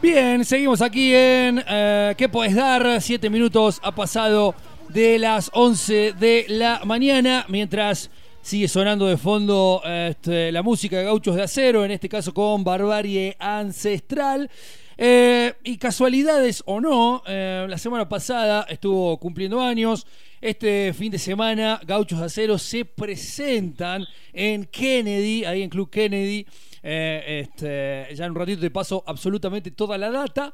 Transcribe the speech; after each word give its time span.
Bien, 0.00 0.44
seguimos 0.44 0.80
aquí 0.80 1.12
en 1.12 1.60
eh, 1.68 2.14
¿Qué 2.16 2.28
podés 2.28 2.54
dar? 2.54 3.02
Siete 3.02 3.28
minutos 3.28 3.80
ha 3.82 3.92
pasado 3.92 4.54
de 4.90 5.18
las 5.18 5.50
11 5.52 6.12
de 6.12 6.46
la 6.48 6.82
mañana, 6.84 7.44
mientras 7.48 8.08
sigue 8.40 8.68
sonando 8.68 9.08
de 9.08 9.16
fondo 9.16 9.82
este, 9.84 10.52
la 10.52 10.62
música 10.62 10.98
de 10.98 11.04
Gauchos 11.04 11.34
de 11.34 11.42
Acero, 11.42 11.84
en 11.84 11.90
este 11.90 12.08
caso 12.08 12.32
con 12.32 12.62
Barbarie 12.62 13.36
Ancestral. 13.40 14.48
Eh, 14.96 15.54
y 15.64 15.76
casualidades 15.78 16.62
o 16.66 16.80
no, 16.80 17.24
eh, 17.26 17.66
la 17.68 17.78
semana 17.78 18.08
pasada 18.08 18.66
estuvo 18.68 19.18
cumpliendo 19.18 19.60
años. 19.60 20.06
Este 20.40 20.92
fin 20.92 21.10
de 21.10 21.18
semana, 21.18 21.80
Gauchos 21.84 22.20
de 22.20 22.26
Acero 22.26 22.56
se 22.56 22.84
presentan 22.84 24.06
en 24.32 24.64
Kennedy, 24.64 25.44
ahí 25.44 25.62
en 25.62 25.70
Club 25.70 25.90
Kennedy. 25.90 26.46
Eh, 26.82 27.40
este, 27.42 28.14
ya 28.14 28.24
en 28.24 28.32
un 28.32 28.36
ratito 28.36 28.60
te 28.60 28.70
paso 28.70 29.02
absolutamente 29.06 29.70
toda 29.70 29.98
la 29.98 30.10
data. 30.10 30.52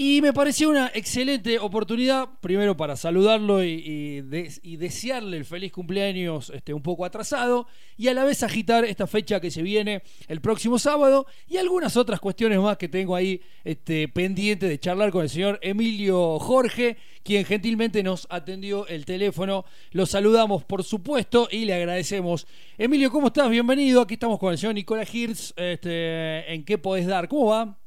Y 0.00 0.22
me 0.22 0.32
pareció 0.32 0.70
una 0.70 0.92
excelente 0.94 1.58
oportunidad, 1.58 2.28
primero 2.40 2.76
para 2.76 2.94
saludarlo 2.94 3.64
y, 3.64 4.20
desearle 4.20 5.38
el 5.38 5.44
feliz 5.44 5.72
cumpleaños 5.72 6.52
este, 6.54 6.72
un 6.72 6.82
poco 6.82 7.04
atrasado, 7.04 7.66
y 7.96 8.06
a 8.06 8.14
la 8.14 8.22
vez 8.22 8.44
agitar 8.44 8.84
esta 8.84 9.08
fecha 9.08 9.40
que 9.40 9.50
se 9.50 9.60
viene 9.60 10.04
el 10.28 10.40
próximo 10.40 10.78
sábado 10.78 11.26
y 11.48 11.56
algunas 11.56 11.96
otras 11.96 12.20
cuestiones 12.20 12.60
más 12.60 12.76
que 12.76 12.88
tengo 12.88 13.16
ahí 13.16 13.40
este, 13.64 14.06
pendiente 14.06 14.68
de 14.68 14.78
charlar 14.78 15.10
con 15.10 15.24
el 15.24 15.30
señor 15.30 15.58
Emilio 15.62 16.38
Jorge, 16.38 16.96
quien 17.24 17.44
gentilmente 17.44 18.04
nos 18.04 18.28
atendió 18.30 18.86
el 18.86 19.04
teléfono. 19.04 19.64
Lo 19.90 20.06
saludamos, 20.06 20.62
por 20.62 20.84
supuesto, 20.84 21.48
y 21.50 21.64
le 21.64 21.74
agradecemos. 21.74 22.46
Emilio, 22.78 23.10
¿cómo 23.10 23.26
estás? 23.26 23.50
Bienvenido. 23.50 24.02
Aquí 24.02 24.14
estamos 24.14 24.38
con 24.38 24.52
el 24.52 24.58
señor 24.58 24.76
Nicolás 24.76 25.12
Hirz. 25.12 25.54
Este, 25.56 26.54
¿En 26.54 26.64
qué 26.64 26.78
podés 26.78 27.08
dar? 27.08 27.26
¿Cómo 27.26 27.46
va? 27.46 27.77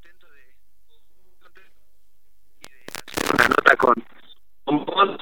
Una 3.34 3.48
nota 3.48 3.76
con, 3.76 3.96
con 4.64 5.18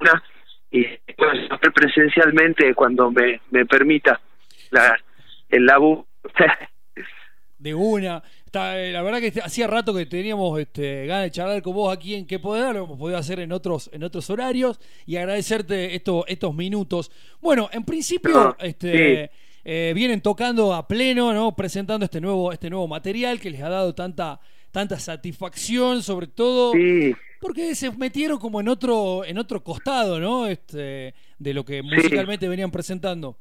una, 0.00 0.22
y 0.70 0.84
bueno, 1.16 1.58
presencialmente 1.74 2.74
cuando 2.74 3.10
me, 3.10 3.40
me 3.50 3.66
permita 3.66 4.20
la, 4.70 4.96
el 5.48 5.66
labu. 5.66 6.04
de 7.58 7.74
una. 7.74 8.22
Está, 8.44 8.78
eh, 8.78 8.92
la 8.92 9.02
verdad 9.02 9.20
que 9.20 9.40
hacía 9.40 9.66
rato 9.66 9.94
que 9.94 10.06
teníamos 10.06 10.58
este, 10.60 11.06
ganas 11.06 11.24
de 11.24 11.30
charlar 11.30 11.62
con 11.62 11.74
vos 11.74 11.96
aquí 11.96 12.14
en 12.14 12.26
que 12.26 12.38
poder, 12.38 12.74
lo 12.74 12.84
hemos 12.84 12.98
podido 12.98 13.18
hacer 13.18 13.40
en 13.40 13.52
otros, 13.52 13.90
en 13.92 14.04
otros 14.04 14.28
horarios 14.30 14.78
y 15.06 15.16
agradecerte 15.16 15.94
estos, 15.94 16.24
estos 16.28 16.54
minutos. 16.54 17.10
Bueno, 17.40 17.68
en 17.72 17.84
principio, 17.84 18.56
este, 18.60 19.30
eh, 19.64 19.92
vienen 19.94 20.20
tocando 20.20 20.74
a 20.74 20.86
pleno, 20.86 21.32
¿no? 21.32 21.56
Presentando 21.56 22.04
este 22.04 22.20
nuevo, 22.20 22.52
este 22.52 22.70
nuevo 22.70 22.86
material 22.86 23.40
que 23.40 23.50
les 23.50 23.62
ha 23.62 23.68
dado 23.68 23.94
tanta 23.94 24.40
tanta 24.76 24.98
satisfacción, 24.98 26.02
sobre 26.02 26.26
todo 26.26 26.74
porque 27.40 27.74
se 27.74 27.90
metieron 27.96 28.38
como 28.38 28.60
en 28.60 28.68
otro 28.68 29.24
en 29.24 29.38
otro 29.38 29.64
costado, 29.64 30.20
¿no? 30.20 30.46
Este, 30.46 31.14
de 31.38 31.54
lo 31.54 31.64
que 31.64 31.82
musicalmente 31.82 32.46
venían 32.46 32.70
presentando. 32.70 33.38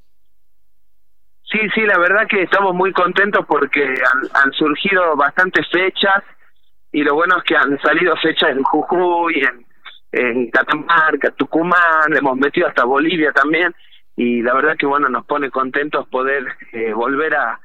Sí, 1.51 1.59
sí, 1.75 1.81
la 1.81 1.99
verdad 1.99 2.25
que 2.29 2.41
estamos 2.41 2.73
muy 2.73 2.93
contentos 2.93 3.45
porque 3.49 3.83
han, 4.33 4.53
surgido 4.53 5.17
bastantes 5.17 5.67
fechas 5.69 6.23
y 6.93 7.03
lo 7.03 7.15
bueno 7.15 7.39
es 7.39 7.43
que 7.43 7.57
han 7.57 7.77
salido 7.81 8.15
fechas 8.15 8.51
en 8.51 8.63
Jujuy, 8.63 9.33
en, 9.35 9.65
en 10.13 10.49
Catamarca, 10.51 11.31
Tucumán, 11.31 12.15
hemos 12.15 12.37
metido 12.37 12.67
hasta 12.69 12.85
Bolivia 12.85 13.33
también 13.33 13.75
y 14.15 14.41
la 14.41 14.53
verdad 14.53 14.77
que 14.77 14.85
bueno 14.85 15.09
nos 15.09 15.25
pone 15.25 15.51
contentos 15.51 16.07
poder 16.07 16.45
eh, 16.71 16.93
volver 16.93 17.35
a, 17.35 17.59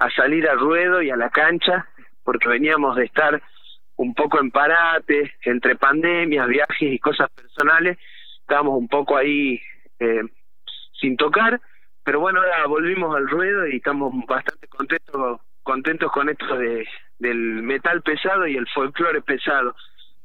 a 0.00 0.10
salir 0.16 0.48
al 0.48 0.58
ruedo 0.58 1.00
y 1.00 1.10
a 1.10 1.16
la 1.16 1.30
cancha 1.30 1.86
porque 2.28 2.46
veníamos 2.46 2.94
de 2.94 3.06
estar 3.06 3.42
un 3.96 4.12
poco 4.12 4.38
en 4.38 4.50
parate, 4.50 5.32
entre 5.46 5.76
pandemias, 5.76 6.46
viajes 6.46 6.92
y 6.92 6.98
cosas 6.98 7.30
personales, 7.30 7.96
estábamos 8.42 8.76
un 8.76 8.86
poco 8.86 9.16
ahí 9.16 9.58
eh, 9.98 10.20
sin 11.00 11.16
tocar, 11.16 11.58
pero 12.04 12.20
bueno, 12.20 12.40
ahora 12.40 12.66
volvimos 12.66 13.16
al 13.16 13.26
ruedo 13.30 13.66
y 13.66 13.76
estamos 13.76 14.12
bastante 14.26 14.68
contentos 14.68 15.40
contentos 15.62 16.12
con 16.12 16.28
esto 16.28 16.58
de, 16.58 16.86
del 17.18 17.62
metal 17.62 18.02
pesado 18.02 18.46
y 18.46 18.56
el 18.56 18.68
folclore 18.74 19.22
pesado. 19.22 19.74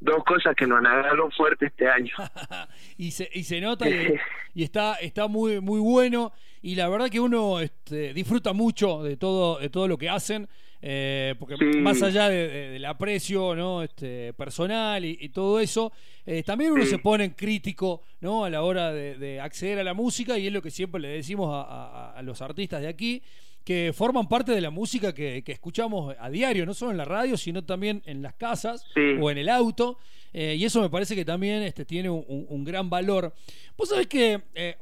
Dos 0.01 0.25
cosas 0.25 0.57
que 0.57 0.67
nos 0.67 0.79
agarraron 0.79 1.31
fuerte 1.31 1.67
este 1.67 1.87
año. 1.87 2.13
y, 2.97 3.11
se, 3.11 3.29
y 3.31 3.43
se 3.43 3.61
nota 3.61 3.89
y, 3.89 4.15
y, 4.53 4.63
está, 4.63 4.95
está 4.95 5.29
muy, 5.29 5.61
muy 5.61 5.79
bueno. 5.79 6.33
Y 6.61 6.75
la 6.75 6.89
verdad 6.89 7.09
que 7.09 7.21
uno 7.21 7.61
este, 7.61 8.13
disfruta 8.13 8.51
mucho 8.51 9.03
de 9.03 9.15
todo, 9.15 9.59
de 9.59 9.69
todo 9.69 9.87
lo 9.87 9.97
que 9.97 10.09
hacen. 10.09 10.49
Eh, 10.85 11.35
porque 11.39 11.55
más 11.55 12.01
allá 12.03 12.27
del 12.27 12.83
aprecio 12.83 13.55
¿no? 13.55 13.83
este, 13.83 14.33
personal 14.33 15.05
y, 15.05 15.29
todo 15.29 15.61
eso, 15.61 15.93
eh, 16.25 16.43
también 16.43 16.73
uno 16.73 16.85
se 16.85 16.97
pone 16.97 17.23
en 17.23 17.31
crítico 17.31 18.01
¿no? 18.19 18.43
a 18.43 18.49
la 18.49 18.63
hora 18.63 18.91
de, 18.91 19.39
acceder 19.39 19.79
a 19.79 19.83
la 19.85 19.93
música 19.93 20.37
y 20.37 20.47
es 20.47 20.51
lo 20.51 20.61
que 20.61 20.71
siempre 20.71 20.99
le 20.99 21.07
decimos 21.07 21.49
a, 21.53 22.19
los 22.23 22.41
artistas 22.41 22.81
de 22.81 22.89
aquí, 22.89 23.21
que 23.63 23.93
forman 23.95 24.27
parte 24.27 24.51
de 24.51 24.59
la 24.59 24.71
música 24.71 25.13
que, 25.13 25.41
escuchamos 25.47 26.13
a 26.19 26.29
diario, 26.29 26.65
no 26.65 26.73
solo 26.73 26.91
en 26.91 26.97
la 26.97 27.05
radio, 27.05 27.37
sino 27.37 27.63
también 27.63 28.03
en 28.05 28.21
las 28.21 28.33
casas 28.33 28.85
o 29.21 29.31
en 29.31 29.37
el 29.37 29.47
auto. 29.47 29.97
Eh, 30.33 30.55
y 30.57 30.65
eso 30.65 30.81
me 30.81 30.89
parece 30.89 31.15
que 31.15 31.23
también 31.23 31.63
este, 31.63 31.85
tiene 31.85 32.09
un, 32.09 32.63
gran 32.65 32.89
valor. 32.89 33.33
Vos 33.77 33.87
sabés 33.87 34.07
que 34.07 34.41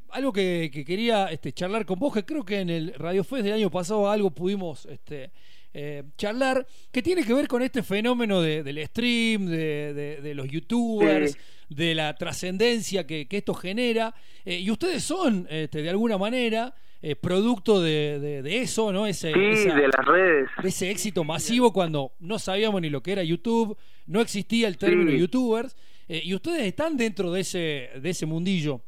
algo 0.10 0.34
que, 0.34 0.84
quería 0.84 1.28
este, 1.28 1.54
charlar 1.54 1.86
con 1.86 2.00
vos, 2.00 2.12
que 2.12 2.26
creo 2.26 2.44
que 2.44 2.60
en 2.60 2.72
el 2.72 2.96
Radio 2.96 3.24
Fest 3.24 3.44
del 3.44 3.54
año 3.54 3.70
pasado 3.70 4.10
algo 4.10 4.32
pudimos 4.32 4.88
este, 4.88 5.30
eh, 5.74 6.04
charlar, 6.18 6.66
que 6.92 7.02
tiene 7.02 7.24
que 7.24 7.34
ver 7.34 7.48
con 7.48 7.62
este 7.62 7.82
fenómeno 7.82 8.42
del 8.42 8.86
stream, 8.88 9.46
de, 9.46 10.34
los 10.36 10.48
youtubers, 10.50 11.38
de 11.70 11.96
la 11.96 12.14
trascendencia 12.16 13.08
que, 13.08 13.28
esto 13.30 13.54
genera. 13.54 14.14
Eh, 14.44 14.60
y 14.60 14.70
ustedes 14.70 15.04
son, 15.04 15.48
este, 15.50 15.82
de 15.82 15.90
alguna 15.90 16.18
manera, 16.18 16.74
eh, 17.02 17.16
producto 17.16 17.82
de, 17.82 18.42
eso, 18.62 18.92
¿no? 18.92 19.08
Ese, 19.08 19.30
de 19.30 19.88
las 19.88 20.06
redes. 20.06 20.50
ese 20.64 20.92
éxito 20.92 21.24
masivo 21.24 21.72
cuando 21.72 22.12
no 22.20 22.38
sabíamos 22.38 22.82
ni 22.82 22.90
lo 22.90 23.02
que 23.02 23.14
era 23.14 23.24
YouTube, 23.24 23.78
no 24.08 24.22
existía 24.22 24.68
el 24.68 24.78
término 24.78 25.12
youtubers, 25.12 25.76
y 26.08 26.36
ustedes 26.36 26.64
están 26.64 26.98
dentro 26.98 27.32
de 27.32 27.40
ese, 27.40 27.90
de 28.02 28.10
ese 28.10 28.26
mundillo. 28.26 28.82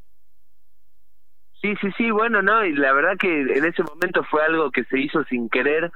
Sí, 1.61 1.73
sí, 1.79 1.88
sí, 1.95 2.11
bueno, 2.11 2.41
no, 2.41 2.66
y 2.66 2.73
la 2.73 2.91
verdad 2.91 3.16
que 3.17 3.43
en 3.43 3.63
ese 3.63 3.83
momento 3.83 4.22
fue 4.25 4.43
algo 4.43 4.69
que 4.69 4.83
se 4.83 4.99
hizo 4.99 5.23
sin 5.23 5.47
querer, 5.47 5.89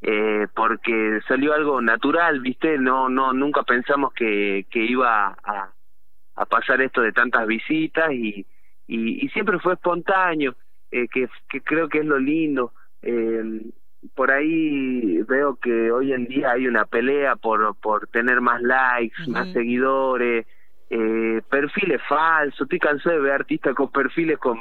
eh, 0.00 0.46
porque 0.54 1.20
salió 1.26 1.54
algo 1.54 1.80
natural, 1.80 2.40
¿viste? 2.40 2.78
No, 2.78 3.08
no, 3.08 3.32
nunca 3.32 3.62
pensamos 3.62 4.12
que, 4.12 4.66
que 4.70 4.84
iba 4.84 5.36
a, 5.42 5.70
a 6.36 6.46
pasar 6.46 6.80
esto 6.80 7.00
de 7.00 7.12
tantas 7.12 7.46
visitas 7.46 8.12
y, 8.12 8.46
y, 8.86 9.28
siempre 9.30 9.58
fue 9.58 9.74
espontáneo, 9.74 10.54
eh, 10.90 11.08
que, 11.08 11.28
que 11.48 11.60
creo 11.60 11.88
que 11.88 11.98
es 11.98 12.06
lo 12.06 12.18
lindo. 12.18 12.72
Eh, 13.02 13.62
por 14.14 14.30
ahí 14.30 15.22
veo 15.22 15.56
que 15.56 15.90
hoy 15.90 16.12
en 16.12 16.26
día 16.26 16.52
hay 16.52 16.66
una 16.68 16.84
pelea 16.84 17.36
por, 17.36 17.76
por 17.76 18.06
tener 18.06 18.40
más 18.40 18.62
likes, 18.62 19.16
más 19.26 19.52
seguidores, 19.52 20.46
eh, 20.90 21.42
perfiles 21.50 22.00
falsos. 22.08 22.62
Estoy 22.62 22.78
cansado 22.78 23.16
de 23.16 23.22
ver 23.22 23.32
artistas 23.32 23.74
con 23.74 23.90
perfiles 23.90 24.38
con 24.38 24.58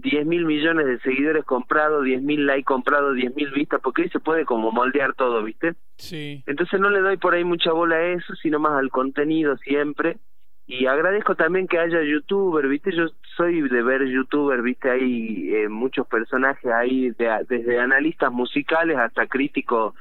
10 0.00 0.26
mil 0.26 0.44
millones 0.46 0.86
de 0.86 0.98
seguidores 1.00 1.44
comprados, 1.44 2.04
10 2.04 2.22
mil 2.22 2.46
likes 2.46 2.64
comprados, 2.64 3.14
10 3.14 3.34
mil 3.34 3.50
vistas, 3.50 3.80
porque 3.82 4.02
ahí 4.02 4.08
se 4.10 4.20
puede 4.20 4.44
como 4.44 4.72
moldear 4.72 5.14
todo, 5.14 5.42
¿viste? 5.42 5.74
Sí. 5.96 6.42
Entonces 6.46 6.80
no 6.80 6.90
le 6.90 7.00
doy 7.00 7.16
por 7.16 7.34
ahí 7.34 7.44
mucha 7.44 7.72
bola 7.72 7.96
a 7.96 8.06
eso, 8.06 8.34
sino 8.36 8.58
más 8.58 8.72
al 8.72 8.90
contenido 8.90 9.56
siempre. 9.58 10.18
Y 10.66 10.86
agradezco 10.86 11.34
también 11.34 11.66
que 11.66 11.78
haya 11.78 12.00
youtuber, 12.02 12.68
¿viste? 12.68 12.92
Yo 12.92 13.06
soy 13.36 13.60
de 13.68 13.82
ver 13.82 14.06
youtuber, 14.06 14.62
¿viste? 14.62 14.90
Hay 14.90 15.52
eh, 15.52 15.68
muchos 15.68 16.06
personajes 16.06 16.70
ahí, 16.70 17.10
desde 17.10 17.78
analistas 17.78 18.30
musicales 18.30 18.96
hasta 18.96 19.26
críticos 19.26 19.94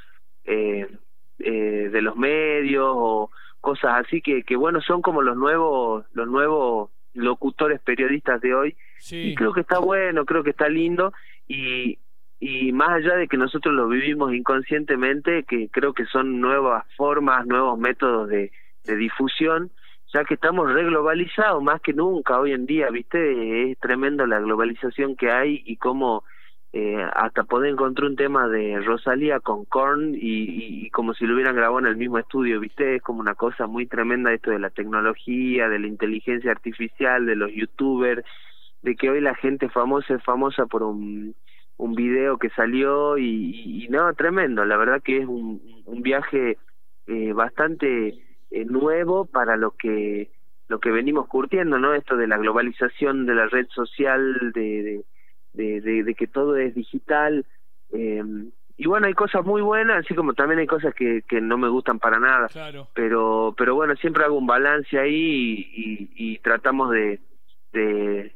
eh, 0.45 0.87
eh, 1.39 1.89
de 1.91 2.01
los 2.01 2.15
medios 2.15 2.87
o 2.87 3.31
cosas 3.59 4.05
así 4.05 4.21
que, 4.21 4.43
que 4.43 4.55
bueno, 4.55 4.79
son 4.81 5.01
como 5.01 5.21
los 5.21 5.35
nuevos, 5.35 6.05
los 6.13 6.27
nuevos 6.27 6.91
locutores 7.13 7.81
periodistas 7.81 8.39
de 8.39 8.53
hoy 8.53 8.75
y 9.11 9.35
creo 9.35 9.53
que 9.53 9.61
está 9.61 9.79
bueno, 9.79 10.25
creo 10.25 10.43
que 10.43 10.51
está 10.51 10.67
lindo 10.69 11.13
y, 11.47 11.99
y 12.39 12.71
más 12.71 12.89
allá 12.89 13.15
de 13.15 13.27
que 13.27 13.37
nosotros 13.37 13.73
lo 13.73 13.87
vivimos 13.87 14.33
inconscientemente, 14.33 15.43
que 15.43 15.69
creo 15.69 15.93
que 15.93 16.05
son 16.05 16.39
nuevas 16.39 16.85
formas, 16.95 17.45
nuevos 17.45 17.77
métodos 17.77 18.29
de, 18.29 18.51
de 18.85 18.95
difusión, 18.95 19.71
ya 20.13 20.23
que 20.23 20.35
estamos 20.35 20.71
reglobalizados 20.71 21.61
más 21.61 21.81
que 21.81 21.93
nunca 21.93 22.39
hoy 22.39 22.53
en 22.53 22.65
día, 22.65 22.89
¿viste? 22.89 23.71
Es 23.71 23.79
tremendo 23.79 24.25
la 24.25 24.39
globalización 24.39 25.15
que 25.15 25.31
hay 25.31 25.61
y 25.65 25.77
cómo 25.77 26.23
eh, 26.71 27.03
hasta 27.13 27.43
poder 27.43 27.71
encontrar 27.71 28.09
un 28.09 28.15
tema 28.15 28.47
de 28.47 28.79
Rosalía 28.81 29.39
con 29.39 29.65
Korn 29.65 30.13
y, 30.13 30.85
y, 30.85 30.89
como 30.91 31.13
si 31.15 31.25
lo 31.25 31.33
hubieran 31.33 31.55
grabado 31.55 31.79
en 31.79 31.87
el 31.87 31.97
mismo 31.97 32.19
estudio, 32.19 32.59
¿viste? 32.59 32.95
Es 32.95 33.01
como 33.01 33.19
una 33.19 33.33
cosa 33.35 33.65
muy 33.65 33.87
tremenda 33.87 34.33
esto 34.33 34.51
de 34.51 34.59
la 34.59 34.69
tecnología, 34.69 35.67
de 35.67 35.79
la 35.79 35.87
inteligencia 35.87 36.51
artificial, 36.51 37.25
de 37.25 37.35
los 37.35 37.51
youtubers, 37.51 38.23
de 38.81 38.95
que 38.95 39.09
hoy 39.09 39.21
la 39.21 39.35
gente 39.35 39.69
famosa 39.69 40.15
es 40.15 40.23
famosa 40.23 40.65
por 40.65 40.83
un, 40.83 41.35
un 41.77 41.95
video 41.95 42.37
que 42.37 42.49
salió 42.51 43.17
y, 43.17 43.83
y, 43.85 43.87
no, 43.89 44.13
tremendo, 44.13 44.65
la 44.65 44.77
verdad 44.77 45.01
que 45.01 45.17
es 45.17 45.27
un, 45.27 45.61
un 45.85 46.01
viaje 46.01 46.57
eh, 47.07 47.33
bastante 47.33 48.15
eh, 48.51 48.65
nuevo 48.65 49.25
para 49.25 49.57
lo 49.57 49.71
que 49.71 50.29
lo 50.67 50.79
que 50.79 50.91
venimos 50.91 51.27
curtiendo, 51.27 51.79
¿no? 51.79 51.95
Esto 51.95 52.15
de 52.15 52.27
la 52.27 52.37
globalización 52.37 53.25
de 53.25 53.33
la 53.33 53.47
red 53.47 53.67
social, 53.69 54.51
de, 54.53 55.03
de, 55.53 55.81
de, 55.81 56.03
de 56.03 56.13
que 56.13 56.27
todo 56.27 56.57
es 56.57 56.75
digital. 56.75 57.43
Eh, 57.91 58.23
y 58.77 58.87
bueno, 58.87 59.07
hay 59.07 59.13
cosas 59.13 59.43
muy 59.45 59.61
buenas, 59.61 60.05
así 60.05 60.15
como 60.15 60.33
también 60.33 60.59
hay 60.59 60.67
cosas 60.67 60.93
que, 60.93 61.23
que 61.27 61.41
no 61.41 61.57
me 61.57 61.67
gustan 61.67 61.99
para 61.99 62.17
nada. 62.17 62.47
Claro. 62.47 62.87
Pero, 62.93 63.53
pero 63.57 63.75
bueno, 63.75 63.95
siempre 63.97 64.23
hago 64.23 64.37
un 64.37 64.47
balance 64.47 64.97
ahí 64.97 65.67
y, 65.75 66.09
y, 66.15 66.37
tratamos 66.37 66.91
de, 66.91 67.19
de, 67.73 68.31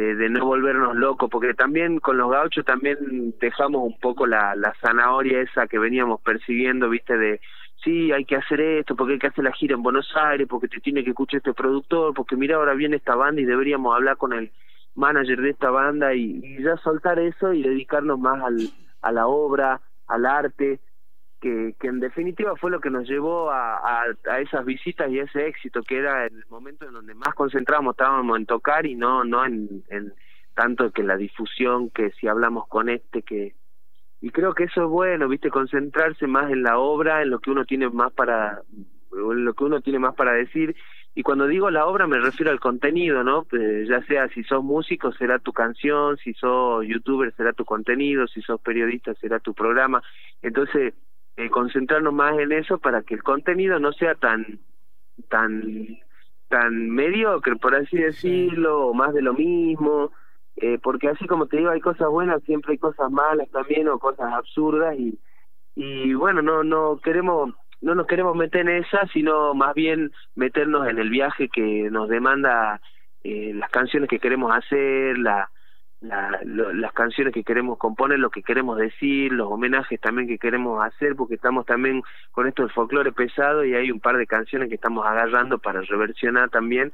de, 0.00 0.28
no 0.28 0.44
volvernos 0.44 0.96
locos, 0.96 1.28
porque 1.30 1.54
también 1.54 2.00
con 2.00 2.18
los 2.18 2.30
gauchos 2.30 2.64
también 2.64 3.34
dejamos 3.40 3.82
un 3.82 3.98
poco 3.98 4.26
la, 4.26 4.54
la 4.54 4.74
zanahoria 4.80 5.40
esa 5.40 5.66
que 5.66 5.78
veníamos 5.78 6.20
persiguiendo, 6.20 6.88
viste, 6.88 7.16
de 7.16 7.40
sí, 7.82 8.12
hay 8.12 8.24
que 8.24 8.36
hacer 8.36 8.60
esto, 8.60 8.96
porque 8.96 9.14
hay 9.14 9.18
que 9.18 9.28
hacer 9.28 9.44
la 9.44 9.52
gira 9.52 9.74
en 9.74 9.82
Buenos 9.82 10.10
Aires, 10.16 10.46
porque 10.48 10.68
te 10.68 10.80
tiene 10.80 11.04
que 11.04 11.10
escuchar 11.10 11.38
este 11.38 11.54
productor, 11.54 12.14
porque 12.14 12.36
mira, 12.36 12.56
ahora 12.56 12.74
viene 12.74 12.96
esta 12.96 13.14
banda 13.14 13.40
y 13.40 13.44
deberíamos 13.44 13.94
hablar 13.94 14.16
con 14.16 14.32
el 14.32 14.50
manager 14.94 15.40
de 15.40 15.50
esta 15.50 15.70
banda 15.70 16.14
y, 16.14 16.40
y 16.42 16.62
ya 16.62 16.76
soltar 16.78 17.18
eso 17.18 17.52
y 17.52 17.62
dedicarnos 17.62 18.18
más 18.18 18.42
al 18.42 18.56
a 19.06 19.12
la 19.12 19.26
obra, 19.26 19.80
al 20.08 20.26
arte, 20.26 20.80
que, 21.40 21.74
en 21.82 22.00
definitiva 22.00 22.56
fue 22.56 22.70
lo 22.70 22.80
que 22.80 22.90
nos 22.90 23.08
llevó 23.08 23.50
a, 23.50 24.02
a, 24.28 24.40
esas 24.40 24.64
visitas 24.64 25.10
y 25.10 25.18
ese 25.18 25.46
éxito, 25.46 25.82
que 25.82 25.98
era 25.98 26.26
el 26.26 26.44
momento 26.48 26.86
en 26.86 26.92
donde 26.92 27.14
más 27.14 27.34
concentramos, 27.34 27.92
estábamos 27.92 28.38
en 28.38 28.46
tocar 28.46 28.86
y 28.86 28.94
no, 28.94 29.24
no 29.24 29.44
en, 29.44 29.84
tanto 30.54 30.90
que 30.90 31.02
la 31.02 31.16
difusión, 31.16 31.90
que 31.90 32.10
si 32.12 32.28
hablamos 32.28 32.66
con 32.68 32.88
este, 32.88 33.22
que... 33.22 33.54
Y 34.22 34.30
creo 34.30 34.54
que 34.54 34.64
eso 34.64 34.84
es 34.84 34.88
bueno, 34.88 35.28
viste, 35.28 35.50
concentrarse 35.50 36.26
más 36.26 36.50
en 36.50 36.62
la 36.62 36.78
obra, 36.78 37.22
en 37.22 37.30
lo 37.30 37.38
que 37.38 37.50
uno 37.50 37.66
tiene 37.66 37.88
más 37.90 38.12
para, 38.12 38.62
lo 39.12 39.54
que 39.54 39.64
uno 39.64 39.82
tiene 39.82 39.98
más 39.98 40.14
para 40.14 40.32
decir 40.32 40.74
y 41.18 41.22
cuando 41.22 41.46
digo 41.46 41.70
la 41.70 41.86
obra 41.86 42.06
me 42.06 42.18
refiero 42.18 42.52
al 42.52 42.60
contenido, 42.60 43.24
¿no? 43.24 43.46
Eh, 43.50 43.86
ya 43.88 44.02
sea 44.02 44.28
si 44.28 44.44
sos 44.44 44.62
músico 44.62 45.12
será 45.12 45.38
tu 45.38 45.50
canción, 45.50 46.18
si 46.18 46.34
sos 46.34 46.86
youtuber 46.86 47.32
será 47.34 47.54
tu 47.54 47.64
contenido, 47.64 48.26
si 48.26 48.42
sos 48.42 48.60
periodista 48.60 49.14
será 49.14 49.38
tu 49.40 49.54
programa. 49.54 50.02
Entonces, 50.42 50.92
eh, 51.36 51.50
concentrarnos 51.50 52.14
más 52.14 52.38
en 52.38 52.52
eso 52.52 52.78
para 52.78 53.02
que 53.02 53.14
el 53.14 53.22
contenido 53.22 53.78
no 53.78 53.92
sea 53.92 54.14
tan 54.14 54.60
tan 55.28 55.98
tan 56.48 56.90
mediocre, 56.90 57.56
por 57.56 57.74
así 57.74 57.96
decirlo, 57.96 58.86
o 58.86 58.94
más 58.94 59.12
de 59.12 59.22
lo 59.22 59.34
mismo, 59.34 60.12
eh, 60.56 60.78
porque 60.82 61.08
así 61.08 61.26
como 61.26 61.46
te 61.46 61.56
digo, 61.58 61.70
hay 61.70 61.80
cosas 61.80 62.08
buenas, 62.08 62.42
siempre 62.44 62.72
hay 62.72 62.78
cosas 62.78 63.10
malas 63.10 63.50
también 63.50 63.88
o 63.88 63.98
cosas 63.98 64.32
absurdas 64.32 64.96
y 64.98 65.18
y 65.74 66.14
bueno, 66.14 66.40
no 66.42 66.64
no 66.64 66.98
queremos 67.02 67.54
no 67.82 67.94
nos 67.94 68.06
queremos 68.06 68.34
meter 68.34 68.62
en 68.62 68.84
esa, 68.84 69.06
sino 69.12 69.54
más 69.54 69.74
bien 69.74 70.10
meternos 70.34 70.88
en 70.88 70.98
el 70.98 71.10
viaje 71.10 71.48
que 71.48 71.90
nos 71.90 72.08
demanda 72.08 72.80
eh, 73.22 73.52
las 73.54 73.70
canciones 73.70 74.08
que 74.08 74.18
queremos 74.18 74.52
hacer, 74.56 75.18
la, 75.18 75.50
la, 76.00 76.40
las 76.44 76.92
canciones 76.92 77.32
que 77.32 77.44
queremos 77.44 77.78
componer, 77.78 78.18
lo 78.18 78.30
que 78.30 78.42
queremos 78.42 78.78
decir, 78.78 79.32
los 79.32 79.50
homenajes 79.50 80.00
también 80.00 80.28
que 80.28 80.38
queremos 80.38 80.84
hacer, 80.84 81.16
porque 81.16 81.36
estamos 81.36 81.66
también 81.66 82.02
con 82.32 82.46
esto 82.46 82.62
del 82.62 82.72
folclore 82.72 83.12
pesado 83.12 83.64
y 83.64 83.74
hay 83.74 83.90
un 83.90 84.00
par 84.00 84.16
de 84.16 84.26
canciones 84.26 84.68
que 84.68 84.74
estamos 84.74 85.06
agarrando 85.06 85.58
para 85.58 85.80
reversionar 85.82 86.50
también 86.50 86.92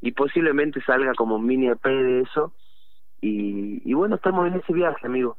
y 0.00 0.12
posiblemente 0.12 0.80
salga 0.82 1.14
como 1.14 1.36
un 1.36 1.46
mini 1.46 1.68
EP 1.68 1.84
de 1.84 2.20
eso. 2.20 2.52
Y, 3.20 3.80
y 3.88 3.94
bueno, 3.94 4.16
estamos 4.16 4.46
en 4.46 4.60
ese 4.60 4.72
viaje, 4.74 5.06
amigo. 5.06 5.38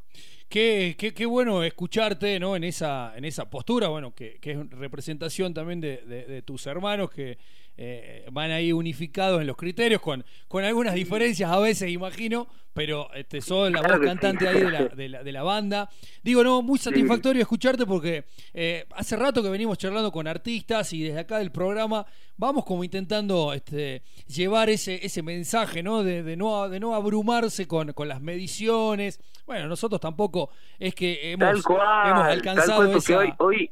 Qué, 0.50 0.95
qué, 0.97 1.13
qué, 1.13 1.25
bueno 1.25 1.63
escucharte 1.63 2.39
¿no? 2.39 2.56
en, 2.56 2.63
esa, 2.63 3.15
en 3.15 3.25
esa 3.25 3.50
postura, 3.50 3.89
bueno, 3.89 4.13
que, 4.13 4.39
que 4.39 4.51
es 4.51 4.69
representación 4.71 5.53
también 5.53 5.81
de, 5.81 5.97
de, 5.97 6.41
tus 6.41 6.65
hermanos 6.67 7.09
que 7.09 7.38
eh, 7.77 8.25
van 8.31 8.51
ahí 8.51 8.72
unificados 8.72 9.42
en 9.42 9.48
los 9.48 9.57
criterios, 9.57 10.01
con, 10.01 10.25
con 10.48 10.63
algunas 10.63 10.94
diferencias 10.94 11.51
a 11.51 11.60
veces, 11.60 11.89
imagino, 11.89 12.48
pero 12.75 13.10
este, 13.13 13.42
sos 13.42 13.72
la 13.72 13.81
voz 13.81 14.00
cantante 14.00 14.48
ahí 14.48 14.60
de 14.60 14.72
la, 14.72 14.83
de 14.83 15.10
la, 15.10 15.24
de, 15.24 15.31
la, 15.31 15.44
banda. 15.44 15.89
Digo, 16.24 16.44
no, 16.44 16.62
muy 16.62 16.77
satisfactorio 16.77 17.42
escucharte 17.42 17.86
porque 17.86 18.25
eh, 18.54 18.86
hace 18.95 19.16
rato 19.16 19.42
que 19.42 19.50
venimos 19.50 19.77
charlando 19.77 20.12
con 20.12 20.27
artistas 20.27 20.92
y 20.92 21.04
desde 21.04 21.19
acá 21.19 21.38
del 21.38 21.51
programa 21.51 22.06
vamos 22.36 22.66
como 22.66 22.83
intentando 22.83 23.54
este, 23.54 24.04
llevar 24.27 24.69
ese, 24.69 25.06
ese 25.06 25.24
mensaje, 25.24 25.83
¿no? 25.83 26.04
De, 26.04 26.22
de, 26.22 26.36
no, 26.36 26.68
de 26.68 26.81
no 26.81 26.95
abrumarse 26.95 27.66
con, 27.66 27.94
con 27.94 28.10
las 28.10 28.22
mediciones. 28.22 29.22
Bueno, 29.45 29.68
nosotros 29.68 30.01
tampoco 30.01 30.50
es 30.77 30.94
que 30.95 31.31
hemos, 31.31 31.50
hemos 31.50 32.25
alcanzado 32.25 32.98
esa... 32.98 33.19
Hoy, 33.19 33.33
hoy, 33.38 33.72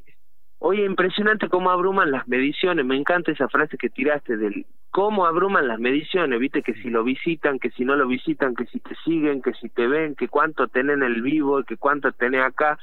hoy 0.66 0.80
es 0.80 0.86
impresionante 0.86 1.50
cómo 1.50 1.72
abruman 1.72 2.10
las 2.10 2.26
mediciones. 2.28 2.86
Me 2.86 2.96
encanta 2.96 3.34
esa 3.34 3.50
frase 3.50 3.78
que 3.78 3.90
tiraste 3.90 4.38
del 4.38 4.66
cómo 4.92 5.26
abruman 5.26 5.68
las 5.68 5.78
mediciones, 5.78 6.40
viste 6.40 6.62
que 6.62 6.74
si 6.76 6.90
lo 6.90 7.04
visitan, 7.04 7.60
que 7.60 7.70
si 7.72 7.84
no 7.84 7.98
lo 7.98 8.08
visitan, 8.08 8.56
que 8.56 8.66
si 8.68 8.80
te 8.80 8.96
siguen, 9.04 9.42
que 9.42 9.54
si 9.56 9.68
te 9.68 9.88
ven, 9.88 10.16
que 10.16 10.30
cuánto 10.30 10.70
tenés 10.70 10.96
en 10.96 11.04
el 11.04 11.22
vivo, 11.22 11.64
que 11.64 11.76
cuánto 11.76 12.14
tenés 12.14 12.44
acá. 12.44 12.80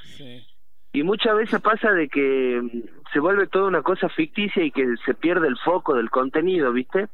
Y 0.93 1.01
muchas 1.01 1.35
veces 1.35 1.59
pasa 1.59 1.91
de 1.91 2.07
que 2.07 2.61
mm, 2.61 3.11
se 3.13 3.19
vuelve 3.19 3.47
toda 3.47 3.67
una 3.67 3.81
cosa 3.81 4.09
ficticia 4.09 4.63
y 4.63 4.71
que 4.71 4.85
se 5.03 5.15
pierde 5.15 5.47
el 5.47 5.57
foco 5.57 5.95
del 5.95 6.11
contenido, 6.11 6.71
¿viste? 6.71 7.07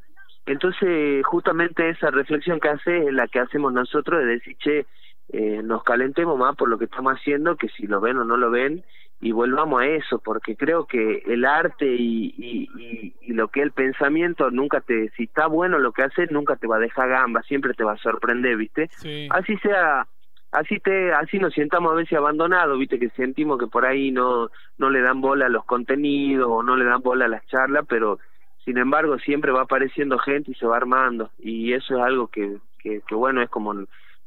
Entonces, 0.44 1.24
justamente 1.24 1.88
esa 1.88 2.10
reflexión 2.10 2.60
que 2.60 2.68
hace 2.68 3.06
es 3.06 3.12
la 3.14 3.26
que 3.28 3.40
hacemos 3.40 3.72
nosotros 3.72 4.20
de 4.20 4.26
decir, 4.26 4.56
che, 4.58 4.86
eh, 5.30 5.62
nos 5.62 5.82
calentemos 5.82 6.36
más 6.38 6.56
por 6.56 6.68
lo 6.68 6.78
que 6.78 6.86
estamos 6.86 7.14
haciendo, 7.14 7.56
que 7.56 7.68
si 7.68 7.86
lo 7.86 8.00
ven 8.00 8.18
o 8.18 8.24
no 8.24 8.36
lo 8.36 8.50
ven, 8.50 8.82
y 9.20 9.32
volvamos 9.32 9.80
a 9.82 9.86
eso, 9.86 10.18
porque 10.18 10.56
creo 10.56 10.86
que 10.86 11.22
el 11.26 11.44
arte 11.44 11.86
y, 11.86 12.34
y, 12.38 13.14
y, 13.20 13.32
lo 13.32 13.48
que 13.48 13.60
es 13.60 13.66
el 13.66 13.72
pensamiento 13.72 14.50
nunca 14.50 14.80
te, 14.80 15.10
si 15.16 15.24
está 15.24 15.48
bueno 15.48 15.78
lo 15.78 15.92
que 15.92 16.04
haces, 16.04 16.30
nunca 16.30 16.56
te 16.56 16.68
va 16.68 16.76
a 16.76 16.80
dejar 16.80 17.08
gamba, 17.08 17.42
siempre 17.42 17.74
te 17.74 17.82
va 17.82 17.94
a 17.94 17.98
sorprender, 17.98 18.56
¿viste? 18.56 18.88
Así 19.30 19.56
sea, 19.58 20.06
así 20.52 20.78
te, 20.78 21.12
así 21.12 21.38
nos 21.38 21.52
sientamos 21.52 21.92
a 21.92 21.96
veces 21.96 22.16
abandonados, 22.16 22.78
¿viste? 22.78 22.98
Que 22.98 23.10
sentimos 23.10 23.58
que 23.58 23.66
por 23.66 23.84
ahí 23.84 24.12
no, 24.12 24.50
no 24.78 24.90
le 24.90 25.00
dan 25.00 25.20
bola 25.20 25.46
a 25.46 25.50
los 25.50 25.64
contenidos 25.64 26.48
o 26.48 26.62
no 26.62 26.76
le 26.76 26.84
dan 26.84 27.02
bola 27.02 27.24
a 27.24 27.28
las 27.28 27.44
charlas, 27.48 27.84
pero 27.88 28.20
sin 28.64 28.78
embargo 28.78 29.18
siempre 29.18 29.50
va 29.50 29.62
apareciendo 29.62 30.18
gente 30.18 30.52
y 30.52 30.54
se 30.54 30.66
va 30.66 30.76
armando, 30.76 31.30
y 31.40 31.72
eso 31.72 31.96
es 31.96 32.02
algo 32.02 32.28
que, 32.28 32.58
que, 32.78 33.00
que 33.06 33.14
bueno, 33.16 33.42
es 33.42 33.50
como 33.50 33.74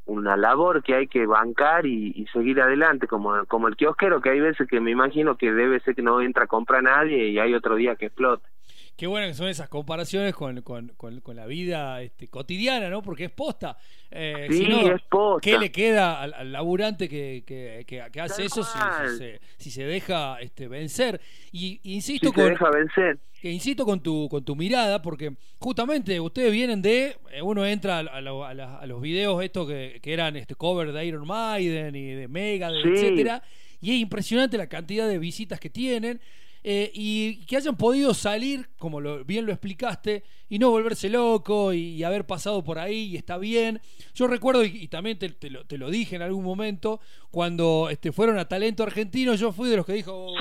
una 0.06 0.36
labor 0.36 0.84
que 0.84 0.96
hay 0.96 1.08
que 1.08 1.26
bancar 1.26 1.86
y, 1.86 2.26
seguir 2.34 2.62
adelante, 2.62 3.08
como, 3.08 3.46
como 3.46 3.68
el 3.68 3.76
kiosquero, 3.76 4.22
que 4.22 4.30
hay 4.30 4.40
veces 4.40 4.68
que 4.68 4.80
me 4.80 4.92
imagino 4.92 5.38
que 5.38 5.52
debe 5.52 5.80
ser 5.82 5.96
que 5.96 6.02
no 6.02 6.22
entra 6.22 6.46
a 6.46 6.48
comprar 6.48 6.84
nadie 6.84 7.28
y 7.28 7.40
hay 7.40 7.54
otro 7.54 7.76
día 7.76 7.96
que 7.96 8.08
explota. 8.08 8.48
Qué 8.96 9.08
bueno 9.08 9.26
que 9.28 9.34
son 9.34 9.48
esas 9.48 9.68
comparaciones 9.68 10.36
con, 10.36 10.62
con, 10.62 10.90
con, 10.96 11.36
la 11.36 11.48
vida 11.48 12.02
este, 12.02 12.28
cotidiana, 12.28 12.90
¿no? 12.90 13.02
Porque 13.02 13.26
es 13.26 13.32
posta. 13.32 13.78
Eh, 14.12 14.48
sí, 14.52 14.68
es 14.70 15.02
posta. 15.10 15.42
¿Qué 15.42 15.58
le 15.58 15.72
queda 15.72 16.22
al, 16.22 16.52
laburante 16.52 17.10
que, 17.10 17.44
que, 17.46 17.84
que, 17.88 18.22
hace 18.22 18.46
eso 18.46 18.64
si, 18.64 18.78
se, 19.18 19.42
si, 19.58 19.72
se, 19.72 19.86
deja 19.86 20.40
este, 20.40 20.68
vencer? 20.68 21.20
Y 21.52 21.80
insisto 21.84 22.28
si 22.28 22.34
con. 22.34 22.44
Se 22.44 22.50
deja 22.52 22.70
vencer. 22.70 23.20
Que 23.42 23.50
insisto 23.50 23.86
con 23.86 24.02
tu, 24.02 24.30
con 24.30 24.46
tu 24.46 24.56
mirada, 24.56 25.02
porque 25.02 25.34
justamente 25.58 26.20
ustedes 26.20 26.52
vienen 26.52 26.84
de. 26.84 27.18
Eh, 27.32 27.42
uno 27.42 27.66
entra 27.66 28.00
a, 28.00 28.18
a, 28.18 28.86
los 28.86 29.02
videos 29.02 29.44
estos 29.44 29.68
que, 29.68 30.00
que 30.00 30.14
eran 30.14 30.36
este 30.36 30.54
cover 30.54 30.92
de 30.92 31.06
Iron 31.08 31.26
Maiden 31.26 31.96
y 31.96 32.12
de 32.12 32.28
Mega, 32.28 32.70
etcétera. 32.70 33.42
Y 33.82 33.96
es 33.96 33.98
impresionante 34.00 34.60
la 34.60 34.68
cantidad 34.68 35.08
de 35.08 35.18
visitas 35.18 35.60
que 35.60 35.72
tienen. 35.72 36.22
Eh, 36.64 36.92
y 36.94 37.44
que 37.46 37.58
hayan 37.58 37.76
podido 37.76 38.14
salir, 38.14 38.70
como 38.78 39.02
lo, 39.02 39.26
bien 39.26 39.48
lo 39.48 39.52
explicaste, 39.52 40.24
y 40.48 40.60
no 40.60 40.70
volverse 40.70 41.10
loco 41.10 41.74
y, 41.74 42.04
haber 42.04 42.28
pasado 42.28 42.64
por 42.64 42.78
ahí 42.78 43.12
y 43.12 43.16
está 43.16 43.38
bien. 43.38 43.82
Yo 44.14 44.28
recuerdo, 44.28 44.64
y, 44.64 44.88
también 44.88 45.18
te, 45.18 45.50
lo, 45.50 45.90
dije 45.90 46.16
en 46.16 46.22
algún 46.22 46.44
momento, 46.44 47.00
cuando 47.32 47.88
este, 47.90 48.12
fueron 48.12 48.38
a 48.38 48.48
Talento 48.48 48.84
Argentino, 48.84 49.34
yo 49.36 49.52
fui 49.52 49.70
de 49.70 49.78
los 49.78 49.86
que 49.86 49.94
dijo, 49.94 50.14
oh, 50.14 50.36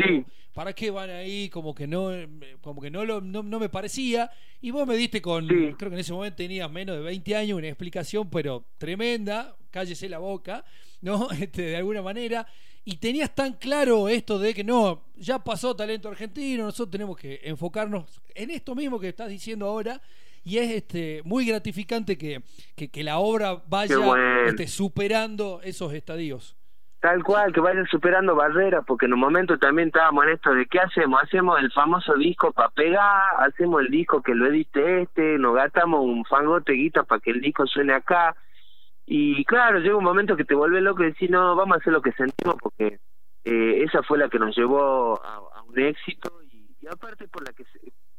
¿para 0.52 0.74
qué 0.74 0.90
van 0.90 1.08
ahí? 1.08 1.48
Como 1.48 1.74
que 1.74 1.86
no, 1.86 2.10
como 2.60 2.82
que 2.82 2.90
no, 2.90 3.04
lo, 3.04 3.20
no, 3.20 3.42
me 3.42 3.68
parecía. 3.68 4.30
Y 4.60 4.72
vos 4.72 4.86
me 4.86 4.96
diste 4.96 5.22
con, 5.22 5.46
creo 5.46 5.76
que 5.76 5.94
en 5.94 5.98
ese 5.98 6.12
momento 6.12 6.36
tenías 6.36 6.70
menos 6.70 6.96
de 6.96 7.02
20 7.02 7.36
años, 7.36 7.56
una 7.56 7.68
explicación, 7.68 8.28
pero 8.28 8.66
tremenda, 8.76 9.56
cállese 9.70 10.08
la 10.08 10.18
boca, 10.18 10.64
¿no? 11.00 11.28
Este, 11.40 11.62
de 11.62 11.76
alguna 11.76 12.02
manera 12.02 12.46
y 12.84 12.96
tenías 12.96 13.34
tan 13.34 13.54
claro 13.54 14.08
esto 14.08 14.38
de 14.38 14.54
que 14.54 14.64
no, 14.64 15.02
ya 15.16 15.38
pasó 15.38 15.74
talento 15.76 16.08
argentino, 16.08 16.64
nosotros 16.64 16.90
tenemos 16.90 17.16
que 17.16 17.40
enfocarnos 17.44 18.22
en 18.34 18.50
esto 18.50 18.74
mismo 18.74 18.98
que 18.98 19.08
estás 19.08 19.28
diciendo 19.28 19.66
ahora 19.66 20.00
y 20.42 20.58
es 20.58 20.70
este 20.70 21.22
muy 21.24 21.46
gratificante 21.46 22.16
que, 22.16 22.42
que, 22.74 23.04
la 23.04 23.18
obra 23.18 23.62
vaya 23.68 23.96
este, 24.46 24.66
superando 24.66 25.60
esos 25.62 25.92
estadios. 25.92 26.56
Tal 27.00 27.24
cual, 27.24 27.50
que 27.52 27.60
vayan 27.60 27.86
superando 27.86 28.34
barreras, 28.34 28.84
porque 28.86 29.06
en 29.06 29.14
un 29.14 29.20
momento 29.20 29.58
también 29.58 29.88
estábamos 29.88 30.24
en 30.24 30.30
esto 30.32 30.52
de 30.52 30.66
qué 30.66 30.80
hacemos, 30.80 31.22
hacemos 31.22 31.58
el 31.58 31.72
famoso 31.72 32.14
disco 32.14 32.52
para 32.52 32.68
pegar, 32.68 33.22
hacemos 33.38 33.80
el 33.80 33.88
disco 33.88 34.20
que 34.22 34.34
lo 34.34 34.46
edite 34.46 35.02
este, 35.02 35.38
nos 35.38 35.54
gastamos 35.54 36.00
un 36.04 36.26
fangote 36.26 36.72
guita 36.72 37.04
para 37.04 37.20
que 37.20 37.30
el 37.30 37.40
disco 37.40 37.66
suene 37.66 37.94
acá, 37.94 38.36
y 39.12 39.44
claro, 39.44 39.80
llega 39.80 39.96
un 39.96 40.04
momento 40.04 40.36
que 40.36 40.44
te 40.44 40.54
vuelve 40.54 40.80
loco 40.80 41.02
y 41.02 41.06
decís, 41.06 41.28
no, 41.28 41.56
vamos 41.56 41.74
a 41.74 41.80
hacer 41.80 41.92
lo 41.92 42.00
que 42.00 42.12
sentimos 42.12 42.54
porque 42.62 43.00
eh, 43.44 43.82
esa 43.82 44.04
fue 44.04 44.18
la 44.18 44.28
que 44.28 44.38
nos 44.38 44.56
llevó 44.56 45.20
a, 45.20 45.62
un 45.66 45.76
éxito 45.80 46.30
y 46.48 46.86
aparte 46.86 47.26
por 47.26 47.44
la 47.44 47.52
que 47.52 47.64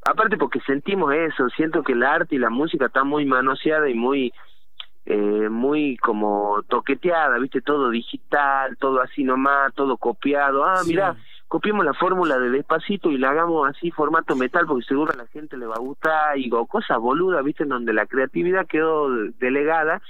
aparte 0.03 0.35
porque 0.35 0.59
sentimos 0.61 1.13
eso 1.13 1.47
siento 1.55 1.81
que 1.81 1.93
el 1.93 2.03
arte 2.03 2.35
y 2.35 2.39
la 2.39 2.49
música 2.49 2.87
están 2.87 3.07
muy 3.07 3.23
manoseada 3.23 3.89
y 3.89 3.93
muy 3.93 4.33
eh, 5.05 5.47
muy 5.49 5.95
como 5.95 6.61
toqueteada 6.63 7.37
viste 7.39 7.61
todo 7.61 7.89
digital 7.89 8.75
todo 8.77 8.99
así 9.01 9.23
nomás 9.23 9.73
todo 9.73 9.95
copiado. 9.95 10.65
Ah 10.65 10.81
mira 10.85 11.15
copiemos 11.47 11.85
la 11.85 11.93
fórmula 11.93 12.37
de 12.37 12.49
despacito 12.49 13.11
y 13.11 13.17
la 13.17 13.29
hagamos 13.29 13.69
así 13.69 13.91
formato 13.91 14.35
metal 14.35 14.65
porque 14.67 14.85
seguro 14.85 15.13
a 15.13 15.17
la 15.17 15.27
gente 15.27 15.55
le 15.55 15.67
va 15.67 15.75
a 15.75 15.79
gustar 15.79 16.37
y 16.37 16.51
o 16.51 16.65
cosas 16.65 16.99
boludas 16.99 17.45
viste 17.45 17.63
en 17.63 17.69
donde 17.69 17.93
la 17.93 18.07
creatividad 18.07 18.67
quedó 18.67 19.09
delegada 19.39 20.01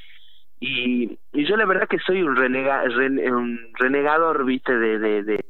y, 0.64 1.18
y 1.34 1.46
yo 1.48 1.58
la 1.58 1.66
verdad 1.66 1.88
que 1.90 1.98
soy 1.98 2.22
un, 2.22 2.36
renega, 2.36 2.84
un 2.84 3.60
renegador 3.80 4.46
viste 4.46 4.78
de, 4.78 5.00
de, 5.00 5.24
de, 5.24 5.44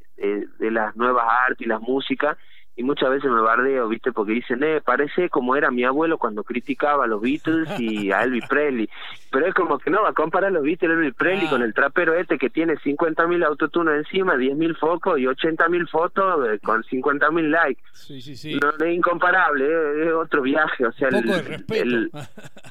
de, 0.58 0.72
las 0.72 0.96
nuevas 0.96 1.25
artes 1.48 1.68
y 1.68 1.70
las 1.70 1.82
músicas 1.82 2.38
y 2.81 2.83
muchas 2.83 3.11
veces 3.11 3.29
me 3.29 3.41
bardeo, 3.41 3.88
¿viste? 3.88 4.11
Porque 4.11 4.31
dicen, 4.31 4.63
eh, 4.63 4.81
parece 4.83 5.29
como 5.29 5.55
era 5.55 5.69
mi 5.69 5.83
abuelo 5.83 6.17
cuando 6.17 6.43
criticaba 6.43 7.03
a 7.03 7.07
los 7.07 7.21
Beatles 7.21 7.69
y 7.79 8.11
a 8.11 8.23
Elvis 8.23 8.47
Presley. 8.47 8.89
Pero 9.29 9.45
es 9.45 9.53
como 9.53 9.77
que 9.77 9.91
no, 9.91 10.01
va 10.01 10.09
a 10.09 10.13
comparar 10.13 10.51
los 10.51 10.63
Beatles 10.63 10.89
y 10.89 10.93
Elvis 10.93 11.13
Presley 11.13 11.47
con 11.47 11.61
el 11.61 11.75
trapero 11.75 12.15
este 12.15 12.39
que 12.39 12.50
tiene 12.50 12.73
50.000 12.73 13.45
autotunes 13.45 13.97
encima, 14.00 14.33
10.000 14.33 14.77
focos 14.79 15.19
y 15.19 15.25
80.000 15.25 15.89
fotos 15.89 16.47
eh, 16.50 16.59
con 16.63 16.81
50.000 16.81 17.50
likes. 17.50 17.81
Sí, 17.93 18.19
sí, 18.19 18.35
sí. 18.35 18.55
No, 18.59 18.71
es 18.83 18.95
incomparable, 18.95 19.63
eh, 19.63 20.07
es, 20.07 20.13
otro 20.13 20.41
viaje, 20.41 20.83
o 20.83 20.91
sea... 20.93 21.09
Un 21.09 21.21
poco 21.21 21.35
de 21.35 21.41
respeto. 21.43 22.17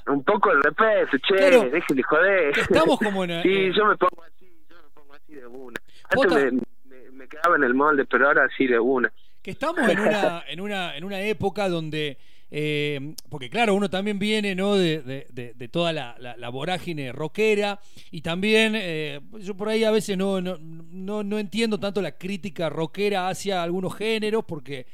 un 0.08 0.24
poco 0.24 0.50
de 0.50 0.62
respeto, 0.62 1.18
che, 1.18 1.36
claro, 1.36 1.70
de 1.70 2.02
joder. 2.02 2.58
Estamos 2.58 2.98
como 2.98 3.22
en... 3.22 3.42
sí, 3.44 3.72
yo 3.72 3.86
me 3.86 3.96
pongo 3.96 4.24
así, 4.24 4.50
yo 4.68 4.76
me 4.76 4.88
pongo 4.92 5.14
así 5.14 5.34
de 5.34 5.46
una. 5.46 5.80
Antes 6.08 6.52
me, 6.86 7.10
me 7.12 7.28
quedaba 7.28 7.54
en 7.54 7.62
el 7.62 7.74
molde, 7.74 8.06
pero 8.06 8.26
ahora 8.26 8.48
sí 8.56 8.66
de 8.66 8.80
una 8.80 9.12
que 9.42 9.50
estamos 9.50 9.88
en 9.88 9.98
una, 9.98 10.44
en 10.48 10.60
una, 10.60 10.96
en 10.96 11.04
una 11.04 11.20
época 11.20 11.68
donde, 11.68 12.18
eh, 12.50 13.14
porque 13.28 13.50
claro, 13.50 13.74
uno 13.74 13.88
también 13.88 14.18
viene 14.18 14.54
¿no? 14.54 14.74
de, 14.74 15.00
de, 15.02 15.54
de 15.54 15.68
toda 15.68 15.92
la, 15.92 16.16
la, 16.18 16.48
vorágine 16.48 17.12
rockera 17.12 17.80
y 18.10 18.20
también 18.22 18.74
eh, 18.76 19.20
yo 19.40 19.56
por 19.56 19.68
ahí 19.68 19.84
a 19.84 19.90
veces 19.90 20.16
no, 20.16 20.40
no, 20.40 20.58
no, 20.58 21.22
no 21.22 21.38
entiendo 21.38 21.78
tanto 21.78 22.02
la 22.02 22.12
crítica 22.12 22.68
rockera 22.68 23.28
hacia 23.28 23.62
algunos 23.62 23.94
géneros 23.94 24.44
porque 24.46 24.86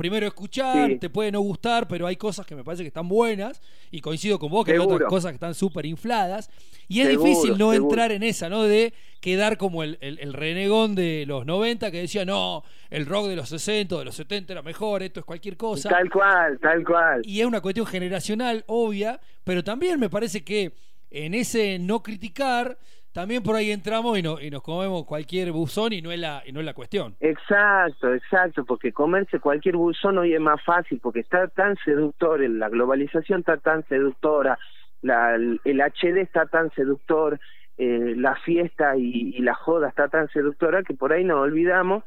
primero 0.00 0.26
escuchar, 0.26 0.96
te 0.98 1.10
puede 1.10 1.30
no 1.30 1.40
gustar, 1.40 1.86
pero 1.86 2.06
hay 2.06 2.16
cosas 2.16 2.46
que 2.46 2.54
me 2.54 2.64
parece 2.64 2.82
que 2.82 2.86
están 2.86 3.06
buenas, 3.06 3.60
y 3.90 4.00
coincido 4.00 4.38
con 4.38 4.50
vos 4.50 4.64
que 4.64 4.72
hay 4.72 4.78
otras 4.78 5.06
cosas 5.10 5.30
que 5.30 5.34
están 5.34 5.54
súper 5.54 5.84
infladas, 5.84 6.50
y 6.88 7.02
es 7.02 7.08
difícil 7.10 7.58
no 7.58 7.74
entrar 7.74 8.10
en 8.10 8.22
esa, 8.22 8.48
¿no? 8.48 8.62
De 8.62 8.94
quedar 9.20 9.58
como 9.58 9.82
el, 9.82 9.98
el, 10.00 10.32
renegón 10.32 10.94
de 10.94 11.24
los 11.26 11.44
90 11.44 11.90
que 11.90 11.98
decía, 11.98 12.24
no, 12.24 12.64
el 12.88 13.04
rock 13.04 13.26
de 13.26 13.36
los 13.36 13.50
60, 13.50 13.98
de 13.98 14.04
los 14.06 14.14
70 14.14 14.54
era 14.54 14.62
mejor, 14.62 15.02
esto 15.02 15.20
es 15.20 15.26
cualquier 15.26 15.58
cosa. 15.58 15.90
Tal 15.90 16.08
cual, 16.08 16.58
tal 16.60 16.82
cual. 16.82 17.20
Y 17.22 17.40
es 17.40 17.46
una 17.46 17.60
cuestión 17.60 17.84
generacional, 17.84 18.64
obvia, 18.68 19.20
pero 19.44 19.62
también 19.62 20.00
me 20.00 20.08
parece 20.08 20.42
que 20.42 20.72
en 21.10 21.34
ese 21.34 21.78
no 21.78 22.02
criticar 22.02 22.78
también 23.12 23.42
por 23.42 23.56
ahí 23.56 23.70
entramos 23.70 24.18
y, 24.18 24.22
no, 24.22 24.40
y 24.40 24.50
nos 24.50 24.62
comemos 24.62 25.04
cualquier 25.04 25.52
buzón 25.52 25.92
y 25.92 26.02
no, 26.02 26.12
es 26.12 26.18
la, 26.18 26.42
y 26.46 26.52
no 26.52 26.60
es 26.60 26.66
la 26.66 26.74
cuestión. 26.74 27.16
Exacto, 27.20 28.14
exacto, 28.14 28.64
porque 28.64 28.92
comerse 28.92 29.40
cualquier 29.40 29.76
buzón 29.76 30.18
hoy 30.18 30.34
es 30.34 30.40
más 30.40 30.62
fácil, 30.64 31.00
porque 31.02 31.20
está 31.20 31.48
tan 31.48 31.76
seductor, 31.84 32.40
la 32.40 32.68
globalización 32.68 33.40
está 33.40 33.56
tan 33.56 33.86
seductora, 33.88 34.58
la, 35.02 35.34
el 35.34 35.80
HD 35.80 36.18
está 36.18 36.46
tan 36.46 36.70
seductor, 36.72 37.40
eh, 37.78 38.14
la 38.16 38.36
fiesta 38.36 38.96
y, 38.96 39.38
la 39.40 39.54
joda 39.54 39.88
está 39.88 40.08
tan 40.08 40.28
seductora 40.28 40.82
que 40.82 40.94
por 40.94 41.12
ahí 41.12 41.24
nos 41.24 41.38
olvidamos 41.38 42.04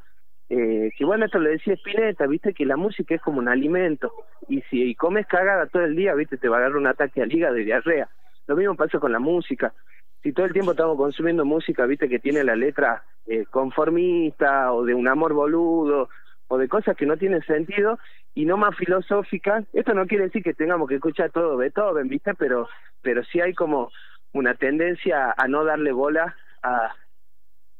eh, 0.50 0.92
que 0.96 1.04
bueno, 1.04 1.26
esto 1.26 1.40
lo 1.40 1.50
decía 1.50 1.74
Spinetta, 1.74 2.28
viste 2.28 2.54
que 2.54 2.66
la 2.66 2.78
música 2.78 3.16
es 3.16 3.22
como 3.22 3.40
un 3.40 3.48
alimento 3.48 4.14
y 4.48 4.62
si 4.70 4.94
comes 4.94 5.26
cagada 5.26 5.66
todo 5.66 5.84
el 5.84 5.96
día, 5.96 6.14
viste, 6.14 6.38
te 6.38 6.48
va 6.48 6.58
a 6.58 6.62
dar 6.62 6.76
un 6.76 6.86
ataque 6.86 7.24
al 7.24 7.34
hígado 7.34 7.56
de 7.56 7.64
diarrea. 7.64 8.08
Lo 8.46 8.56
mismo 8.56 8.76
pasa 8.76 9.00
con 9.00 9.12
la 9.12 9.20
música 9.20 9.74
si 10.24 10.32
todo 10.32 10.46
el 10.46 10.54
tiempo 10.54 10.72
estamos 10.72 10.98
consumiendo 10.98 11.44
música, 11.44 11.86
viste, 11.86 12.08
que 12.08 12.18
tiene 12.18 12.46
la 12.46 12.56
letra 12.56 13.04
eh, 13.28 13.46
conformista 13.52 14.72
o 14.72 14.86
de 14.86 14.96
un 14.96 15.10
amor 15.10 15.34
boludo 15.34 16.10
o 16.48 16.58
de 16.58 16.70
cosas 16.70 16.96
que 16.96 17.06
no 17.06 17.18
tienen 17.18 17.42
sentido 17.44 18.00
y 18.34 18.46
no 18.46 18.56
más 18.56 18.76
filosóficas, 18.78 19.66
esto 19.74 19.94
no 19.94 20.08
quiere 20.08 20.26
decir 20.26 20.42
que 20.42 20.54
tengamos 20.54 20.88
que 20.88 20.96
escuchar 20.96 21.30
todo 21.32 21.58
Beethoven, 21.58 22.08
viste, 22.08 22.34
pero, 22.36 22.70
pero 23.02 23.24
sí 23.26 23.42
hay 23.42 23.54
como 23.54 23.92
una 24.32 24.56
tendencia 24.56 25.36
a 25.38 25.48
no 25.48 25.66
darle 25.66 25.92
bola 25.92 26.36
a, 26.64 26.96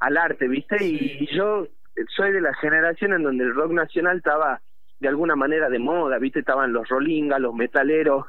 al 0.00 0.16
arte, 0.16 0.46
viste, 0.46 0.84
y, 0.84 1.26
yo 1.34 1.66
soy 2.14 2.32
de 2.32 2.40
la 2.40 2.54
generación 2.54 3.14
en 3.14 3.22
donde 3.22 3.44
el 3.44 3.54
rock 3.54 3.72
nacional 3.72 4.18
estaba 4.18 4.60
de 5.00 5.08
alguna 5.08 5.34
manera 5.34 5.70
de 5.70 5.78
moda, 5.78 6.18
viste, 6.18 6.40
estaban 6.40 6.72
los 6.72 6.88
rolingas, 6.88 7.40
los 7.40 7.54
metaleros, 7.54 8.26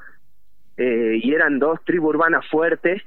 eh, 0.78 1.20
y 1.22 1.34
eran 1.34 1.60
dos 1.60 1.84
tribus 1.84 2.16
urbanas 2.16 2.46
fuertes 2.50 3.02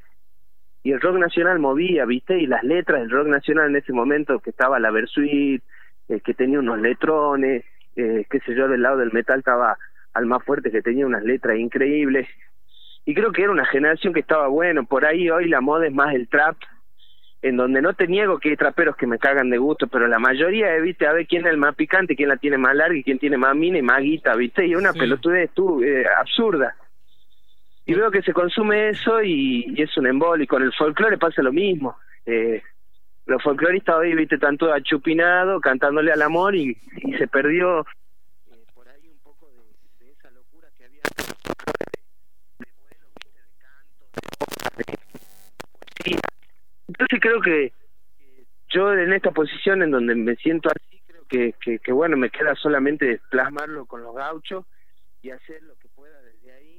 y 0.82 0.92
el 0.92 1.00
rock 1.00 1.16
nacional 1.16 1.58
movía, 1.58 2.04
¿viste? 2.04 2.38
Y 2.38 2.46
las 2.46 2.62
letras 2.62 3.00
del 3.00 3.10
rock 3.10 3.28
nacional 3.28 3.70
en 3.70 3.76
ese 3.76 3.92
momento, 3.92 4.38
que 4.38 4.50
estaba 4.50 4.78
la 4.78 4.90
Versuit, 4.90 5.62
eh, 6.08 6.20
que 6.20 6.34
tenía 6.34 6.58
unos 6.58 6.80
letrones, 6.80 7.64
eh, 7.96 8.24
qué 8.30 8.40
sé 8.40 8.54
yo, 8.54 8.68
del 8.68 8.82
lado 8.82 8.98
del 8.98 9.12
metal 9.12 9.40
estaba 9.40 9.76
al 10.14 10.26
más 10.26 10.42
fuerte, 10.44 10.70
que 10.70 10.82
tenía 10.82 11.06
unas 11.06 11.22
letras 11.24 11.58
increíbles. 11.58 12.28
Y 13.04 13.14
creo 13.14 13.32
que 13.32 13.42
era 13.42 13.50
una 13.50 13.66
generación 13.66 14.12
que 14.12 14.20
estaba 14.20 14.48
bueno. 14.48 14.84
Por 14.84 15.04
ahí 15.04 15.30
hoy 15.30 15.48
la 15.48 15.60
moda 15.60 15.86
es 15.86 15.92
más 15.92 16.14
el 16.14 16.28
trap, 16.28 16.56
en 17.42 17.56
donde 17.56 17.82
no 17.82 17.94
te 17.94 18.06
niego 18.06 18.38
que 18.38 18.50
hay 18.50 18.56
traperos 18.56 18.96
que 18.96 19.06
me 19.06 19.18
cagan 19.18 19.50
de 19.50 19.58
gusto, 19.58 19.86
pero 19.86 20.08
la 20.08 20.18
mayoría, 20.18 20.74
eh, 20.76 20.80
viste, 20.80 21.06
a 21.06 21.12
ver 21.12 21.26
quién 21.26 21.46
es 21.46 21.52
el 21.52 21.58
más 21.58 21.74
picante, 21.74 22.16
quién 22.16 22.28
la 22.28 22.36
tiene 22.36 22.58
más 22.58 22.74
larga 22.74 22.96
y 22.96 23.04
quién 23.04 23.18
tiene 23.18 23.36
más 23.36 23.54
mina 23.54 23.78
y 23.78 23.82
más 23.82 24.00
guita, 24.00 24.34
viste, 24.34 24.66
y 24.66 24.74
una 24.74 24.92
pelotudez 24.92 25.50
tú, 25.54 25.82
eh, 25.82 26.04
absurda 26.18 26.74
y 27.88 27.94
veo 27.94 28.10
que 28.10 28.20
se 28.20 28.34
consume 28.34 28.90
eso 28.90 29.22
y, 29.22 29.74
es 29.78 29.96
un 29.96 30.06
embólico. 30.06 30.56
Con 30.56 30.62
el 30.62 30.74
folclore 30.74 31.16
pasa 31.16 31.40
lo 31.40 31.54
mismo. 31.54 31.96
Eh, 32.26 32.62
los 33.24 33.42
folcloristas 33.42 33.96
hoy, 33.96 34.14
viste, 34.14 34.36
tanto 34.36 34.70
achupinado, 34.70 35.58
cantándole 35.58 36.12
al 36.12 36.20
amor 36.20 36.54
y, 36.54 36.74
se 37.16 37.26
perdió 37.28 37.80
eh, 37.80 38.66
por 38.74 38.86
ahí 38.90 39.08
un 39.08 39.18
poco 39.20 39.48
de, 40.00 40.10
esa 40.10 40.30
locura 40.32 40.68
que 40.76 40.84
había 40.84 41.00
de, 41.00 42.66
vuelo, 42.76 43.06
viste, 43.14 43.32
de 43.32 43.48
canto, 43.58 44.04
de, 44.76 44.84
poesía. 45.96 46.20
Entonces 46.88 47.20
creo 47.22 47.40
que 47.40 47.72
yo 48.68 48.92
en 48.92 49.14
esta 49.14 49.30
posición 49.30 49.82
en 49.82 49.92
donde 49.92 50.14
me 50.14 50.36
siento 50.36 50.68
así, 50.68 51.00
creo 51.06 51.24
que, 51.26 51.54
que, 51.58 51.78
que 51.78 51.92
bueno, 51.92 52.18
me 52.18 52.28
queda 52.28 52.54
solamente 52.54 53.22
plasmarlo 53.30 53.86
con 53.86 54.02
los 54.02 54.14
gauchos 54.14 54.66
y 55.22 55.30
hacer 55.30 55.62
lo 55.62 55.74
que 55.78 55.88
pueda 55.88 56.20
desde 56.20 56.52
ahí 56.52 56.77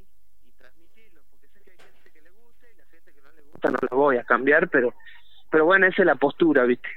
no 3.68 3.78
lo 3.92 3.98
voy 3.98 4.18
a 4.18 4.24
cambiar, 4.24 4.70
pero, 4.70 4.94
pero 5.52 5.66
bueno, 5.66 5.88
esa 5.88 6.02
es 6.02 6.06
la 6.06 6.16
postura, 6.16 6.64
¿viste? 6.64 6.88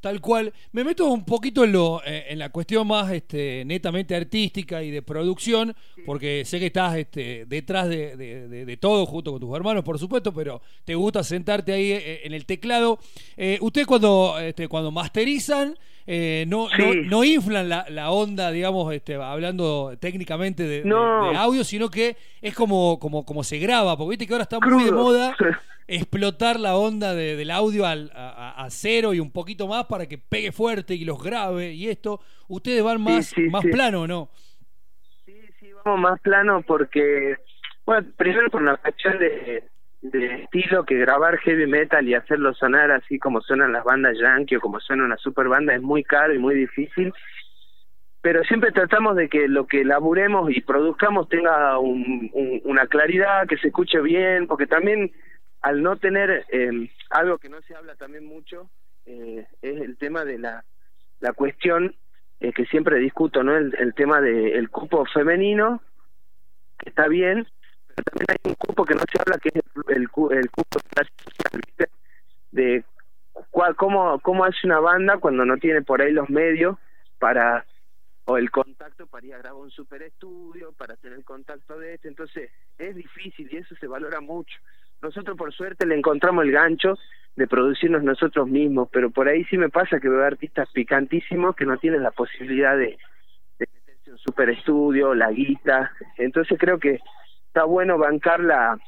Tal 0.00 0.20
cual. 0.20 0.52
Me 0.72 0.82
meto 0.82 1.06
un 1.06 1.26
poquito 1.26 1.62
en, 1.62 1.72
lo, 1.72 2.00
eh, 2.04 2.26
en 2.30 2.38
la 2.38 2.48
cuestión 2.48 2.86
más 2.86 3.10
este, 3.12 3.64
netamente 3.66 4.16
artística 4.16 4.82
y 4.82 4.90
de 4.90 5.02
producción, 5.02 5.74
porque 6.06 6.44
sé 6.46 6.58
que 6.58 6.66
estás 6.66 6.96
este, 6.96 7.44
detrás 7.46 7.88
de, 7.88 8.16
de, 8.16 8.76
todo, 8.78 9.04
junto 9.04 9.32
con 9.32 9.40
tus 9.40 9.54
hermanos, 9.54 9.84
por 9.84 9.98
supuesto, 9.98 10.32
pero 10.32 10.62
te 10.84 10.94
gusta 10.94 11.22
sentarte 11.22 11.72
ahí 11.72 11.92
eh, 11.92 12.20
en 12.24 12.32
el 12.32 12.46
teclado. 12.46 12.98
Eh, 13.36 13.58
Ustedes 13.60 13.86
cuando, 13.86 14.38
este, 14.40 14.68
cuando 14.68 14.90
masterizan, 14.90 15.76
eh, 16.06 16.44
no, 16.48 16.68
no, 17.04 17.22
inflan 17.22 17.68
la, 17.68 17.84
la, 17.90 18.10
onda, 18.10 18.50
digamos, 18.50 18.92
este, 18.94 19.16
hablando 19.16 19.96
técnicamente 20.00 20.66
de, 20.66 20.90
audio, 21.36 21.62
sino 21.62 21.90
que 21.90 22.16
es 22.40 22.54
como, 22.54 22.98
como, 22.98 23.24
como 23.26 23.44
se 23.44 23.58
graba, 23.58 23.96
porque 23.96 24.10
viste 24.10 24.26
que 24.26 24.32
ahora 24.32 24.44
está 24.44 24.58
muy 24.60 24.84
de 24.84 24.92
moda 24.92 25.36
explotar 25.90 26.58
la 26.58 26.76
onda 26.76 27.14
del 27.14 27.50
audio 27.50 27.84
al, 27.86 28.10
a, 28.14 28.66
cero 28.70 29.12
y 29.14 29.20
un 29.20 29.32
poquito 29.32 29.66
más 29.66 29.86
para 29.86 30.06
que 30.06 30.18
pegue 30.18 30.52
fuerte 30.52 30.94
y 30.94 31.04
los 31.04 31.22
grabe 31.22 31.72
y 31.72 31.88
esto. 31.88 32.20
¿Ustedes 32.48 32.82
van 32.82 33.02
más, 33.02 33.34
más 33.50 33.64
plano 33.64 34.02
o 34.02 34.06
no? 34.06 34.30
Sí, 35.24 35.40
sí, 35.58 35.70
vamos 35.84 36.00
más 36.00 36.20
plano 36.20 36.62
porque, 36.66 37.36
bueno, 37.84 38.08
primero 38.16 38.48
por 38.50 38.62
la 38.62 38.76
cuestión 38.76 39.18
de 39.18 39.64
de 40.02 40.44
estilo 40.44 40.86
que 40.86 40.96
grabar 40.96 41.36
heavy 41.40 41.66
metal 41.66 42.08
y 42.08 42.14
hacerlo 42.14 42.54
sonar 42.54 42.90
así 42.90 43.18
como 43.18 43.42
suenan 43.42 43.74
las 43.74 43.84
bandas 43.84 44.16
yankee 44.18 44.56
o 44.56 44.60
como 44.60 44.80
suena 44.80 45.04
una 45.04 45.18
super 45.18 45.46
banda 45.46 45.74
es 45.74 45.82
muy 45.82 46.02
caro 46.04 46.32
y 46.32 46.38
muy 46.38 46.54
difícil 46.54 47.12
pero 48.22 48.44
siempre 48.44 48.72
tratamos 48.72 49.16
de 49.16 49.28
que 49.28 49.48
lo 49.48 49.66
que 49.66 49.84
laburemos 49.84 50.50
y 50.54 50.60
produzcamos 50.60 51.28
tenga 51.28 51.78
un, 51.78 52.30
una 52.64 52.86
claridad, 52.86 53.46
que 53.48 53.56
se 53.56 53.68
escuche 53.68 54.00
bien, 54.00 54.46
porque 54.46 54.66
también 54.66 55.10
al 55.62 55.82
no 55.82 55.96
tener 55.96 56.46
eh, 56.50 56.90
algo 57.10 57.38
que 57.38 57.48
no 57.48 57.60
se 57.62 57.74
habla 57.74 57.94
también 57.94 58.24
mucho, 58.24 58.70
eh, 59.06 59.46
es 59.62 59.80
el 59.80 59.96
tema 59.96 60.24
de 60.24 60.38
la, 60.38 60.64
la 61.20 61.32
cuestión 61.32 61.94
eh, 62.40 62.52
que 62.52 62.64
siempre 62.66 62.98
discuto, 62.98 63.42
¿no? 63.42 63.56
El, 63.56 63.74
el 63.78 63.94
tema 63.94 64.20
del 64.20 64.70
cupo 64.70 65.04
femenino, 65.06 65.82
que 66.78 66.90
está 66.90 67.08
bien, 67.08 67.46
también 67.94 68.26
hay 68.28 68.50
un 68.50 68.54
cupo 68.54 68.84
que 68.84 68.94
no 68.94 69.02
se 69.10 69.18
habla, 69.20 69.38
que 69.38 69.50
es 69.50 69.62
el, 69.88 69.98
el, 70.38 70.50
cupo 70.50 70.78
de 72.52 72.84
cuál, 73.50 73.76
cómo, 73.76 74.18
cómo 74.20 74.44
hace 74.44 74.58
una 74.64 74.80
banda 74.80 75.18
cuando 75.18 75.44
no 75.44 75.56
tiene 75.58 75.82
por 75.82 76.00
ahí 76.00 76.12
los 76.12 76.28
medios 76.30 76.78
para 77.18 77.64
o 78.24 78.36
el 78.36 78.50
contacto 78.50 79.06
para 79.06 79.26
ir 79.26 79.34
a 79.34 79.38
grabar 79.38 79.60
un 79.60 79.70
super 79.70 80.02
estudio, 80.02 80.72
para 80.72 80.96
tener 80.96 81.18
el 81.18 81.24
contacto 81.24 81.78
de 81.78 81.94
este, 81.94 82.08
entonces 82.08 82.50
es 82.78 82.94
difícil 82.94 83.48
y 83.50 83.56
eso 83.56 83.74
se 83.76 83.86
valora 83.86 84.20
mucho. 84.20 84.56
Nosotros 85.02 85.36
por 85.36 85.52
suerte 85.52 85.86
le 85.86 85.96
encontramos 85.96 86.44
el 86.44 86.52
gancho 86.52 86.98
de 87.36 87.46
producirnos 87.46 88.02
nosotros 88.02 88.48
mismos, 88.48 88.88
pero 88.92 89.10
por 89.10 89.28
ahí 89.28 89.44
sí 89.44 89.56
me 89.56 89.70
pasa 89.70 90.00
que 90.00 90.08
veo 90.08 90.24
artistas 90.24 90.68
picantísimos 90.72 91.56
que 91.56 91.64
no 91.64 91.78
tienen 91.78 92.02
la 92.02 92.10
posibilidad 92.10 92.76
de, 92.76 92.98
de 93.58 93.66
meterse 93.72 94.12
un 94.12 94.18
super 94.18 94.50
estudio, 94.50 95.14
la 95.14 95.30
guita, 95.30 95.92
entonces 96.18 96.58
creo 96.58 96.78
que 96.78 97.00
está 97.46 97.64
bueno 97.64 97.98
bancar 97.98 98.40
la, 98.40 98.78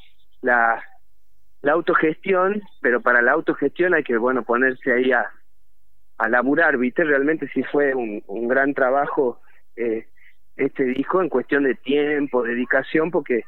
la, 0.42 0.84
la 1.62 1.72
autogestión, 1.72 2.62
pero 2.80 3.00
para 3.00 3.22
la 3.22 3.32
autogestión 3.32 3.94
hay 3.94 4.04
que, 4.04 4.16
bueno, 4.16 4.42
ponerse 4.42 4.92
ahí 4.92 5.12
a, 5.12 5.30
laburar, 6.28 6.78
¿viste? 6.78 7.02
Realmente 7.02 7.48
sí 7.52 7.64
fue 7.64 7.94
un, 7.94 8.22
un 8.28 8.46
gran 8.46 8.74
trabajo 8.74 9.40
eh, 9.74 10.06
este 10.56 10.84
disco 10.84 11.20
en 11.20 11.28
cuestión 11.28 11.64
de 11.64 11.74
tiempo, 11.74 12.44
dedicación, 12.44 13.10
porque 13.10 13.44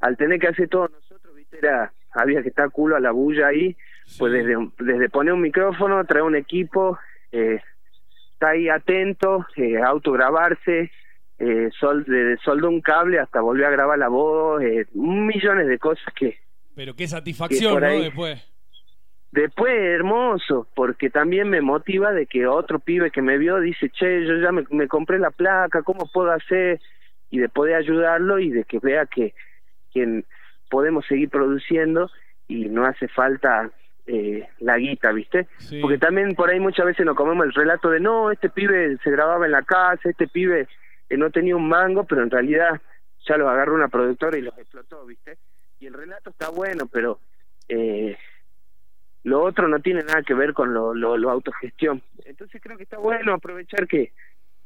al 0.00 0.16
tener 0.16 0.40
que 0.40 0.48
hacer 0.48 0.68
todo 0.68 0.88
nosotros, 0.88 1.36
¿viste? 1.36 1.58
Era, 1.58 1.92
había 2.16 2.42
que 2.42 2.48
estar 2.48 2.70
culo 2.70 2.96
a 2.96 3.00
la 3.00 3.12
bulla 3.12 3.48
ahí, 3.48 3.76
pues 4.18 4.32
desde, 4.32 4.56
desde 4.78 5.08
poner 5.08 5.34
un 5.34 5.42
micrófono, 5.42 6.04
traer 6.04 6.24
un 6.24 6.36
equipo, 6.36 6.98
eh, 7.32 7.60
está 8.32 8.50
ahí 8.50 8.68
atento, 8.68 9.46
eh, 9.56 9.78
autograbarse, 9.78 10.90
eh, 11.38 11.70
sol, 11.78 12.04
de 12.04 12.36
soldo 12.44 12.68
un 12.68 12.80
cable 12.80 13.18
hasta 13.18 13.40
volver 13.40 13.66
a 13.66 13.70
grabar 13.70 13.98
la 13.98 14.08
voz, 14.08 14.62
eh, 14.62 14.86
millones 14.94 15.68
de 15.68 15.78
cosas 15.78 16.12
que... 16.14 16.38
Pero 16.74 16.94
qué 16.94 17.06
satisfacción, 17.06 17.80
¿no? 17.80 18.00
Después. 18.00 18.52
Después, 19.32 19.74
hermoso, 19.74 20.66
porque 20.74 21.10
también 21.10 21.48
me 21.50 21.60
motiva 21.60 22.12
de 22.12 22.26
que 22.26 22.46
otro 22.46 22.78
pibe 22.78 23.10
que 23.10 23.20
me 23.20 23.36
vio 23.36 23.60
dice, 23.60 23.90
che, 23.90 24.24
yo 24.26 24.36
ya 24.38 24.52
me, 24.52 24.64
me 24.70 24.88
compré 24.88 25.18
la 25.18 25.30
placa, 25.30 25.82
¿cómo 25.82 26.10
puedo 26.10 26.30
hacer? 26.30 26.80
Y 27.30 27.38
de 27.38 27.48
poder 27.48 27.74
ayudarlo 27.74 28.38
y 28.38 28.50
de 28.50 28.64
que 28.64 28.78
vea 28.78 29.04
que, 29.06 29.34
que 29.92 30.24
podemos 30.70 31.06
seguir 31.06 31.30
produciendo 31.30 32.10
y 32.48 32.66
no 32.66 32.84
hace 32.84 33.08
falta 33.08 33.70
eh, 34.06 34.48
la 34.60 34.78
guita, 34.78 35.12
¿viste? 35.12 35.48
Sí. 35.58 35.80
Porque 35.80 35.98
también 35.98 36.34
por 36.34 36.50
ahí 36.50 36.60
muchas 36.60 36.86
veces 36.86 37.04
nos 37.04 37.16
comemos 37.16 37.46
el 37.46 37.52
relato 37.52 37.90
de, 37.90 38.00
no, 38.00 38.30
este 38.30 38.48
pibe 38.50 38.96
se 39.02 39.10
grababa 39.10 39.46
en 39.46 39.52
la 39.52 39.62
casa, 39.62 40.08
este 40.08 40.28
pibe 40.28 40.68
que 41.08 41.16
no 41.16 41.30
tenía 41.30 41.56
un 41.56 41.68
mango, 41.68 42.04
pero 42.04 42.22
en 42.22 42.30
realidad 42.30 42.80
ya 43.26 43.36
los 43.36 43.48
agarró 43.48 43.74
una 43.74 43.88
productora 43.88 44.38
y 44.38 44.42
los 44.42 44.56
explotó, 44.58 45.04
¿viste? 45.06 45.38
Y 45.80 45.86
el 45.86 45.94
relato 45.94 46.30
está 46.30 46.50
bueno, 46.50 46.86
pero 46.86 47.18
eh, 47.68 48.16
lo 49.24 49.42
otro 49.42 49.66
no 49.68 49.80
tiene 49.80 50.02
nada 50.04 50.22
que 50.22 50.34
ver 50.34 50.52
con 50.52 50.72
lo, 50.72 50.94
lo, 50.94 51.16
lo 51.16 51.30
autogestión. 51.30 52.02
Entonces 52.24 52.62
creo 52.62 52.76
que 52.76 52.84
está 52.84 52.98
bueno 52.98 53.34
aprovechar 53.34 53.88
que, 53.88 54.12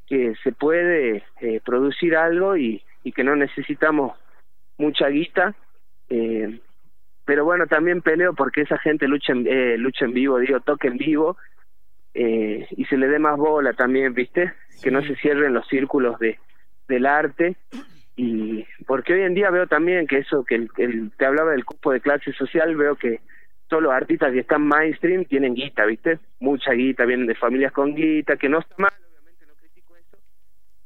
que 0.07 0.35
se 0.43 0.53
puede 0.53 1.25
eh, 1.41 1.61
producir 1.65 2.15
algo 2.17 2.57
y, 2.57 2.83
y 3.03 3.13
que 3.13 3.25
no 3.25 3.37
necesitamos 3.37 4.19
mucha 4.77 5.09
guita. 5.09 5.55
Eh, 6.11 6.61
pero 7.25 7.45
bueno, 7.45 7.67
también 7.67 8.03
peleo 8.03 8.35
porque 8.35 8.63
esa 8.63 8.79
gente 8.79 9.07
lucha 9.07 9.33
en, 9.33 9.47
eh, 9.47 9.79
lucha 9.79 10.05
en 10.05 10.13
vivo, 10.13 10.39
digo, 10.39 10.61
toque 10.61 10.89
en 10.89 10.97
vivo 10.97 11.37
eh, 12.13 12.67
y 12.71 12.85
se 12.87 12.97
le 12.97 13.07
dé 13.07 13.19
más 13.19 13.37
bola 13.37 13.73
también, 13.73 14.15
¿viste? 14.15 14.53
Que 14.83 14.91
no 14.91 15.03
se 15.03 15.15
cierren 15.17 15.55
los 15.55 15.67
círculos 15.69 16.19
de 16.19 16.39
del 16.89 17.07
arte 17.07 17.57
y 18.17 18.67
porque 18.85 19.15
hoy 19.15 19.23
en 19.23 19.35
día 19.35 19.51
veo 19.51 19.69
también 19.69 20.09
que 20.09 20.19
eso 20.19 20.45
que 20.45 20.57
el, 20.57 20.71
el 20.77 21.13
te 21.17 21.25
hablaba 21.25 21.53
del 21.53 21.65
cupo 21.65 21.93
de 21.93 22.01
clase 22.01 22.33
social, 22.33 22.75
veo 22.77 22.97
que 22.97 23.21
todos 23.69 23.83
los 23.83 23.93
artistas 23.93 24.33
que 24.33 24.41
están 24.41 24.67
mainstream 24.67 25.25
tienen 25.25 25.55
guita, 25.55 25.87
¿viste? 25.87 26.19
Mucha 26.41 26.73
guita, 26.73 27.05
vienen 27.05 27.29
de 27.29 27.37
familias 27.37 27.73
con 27.73 27.95
guita, 27.95 28.37
que 28.37 28.49
no 28.49 28.59
está 28.59 28.75
mal, 28.77 28.93
obviamente 29.09 29.47
no 29.47 29.55
critico 29.55 29.97
eso, 29.97 30.19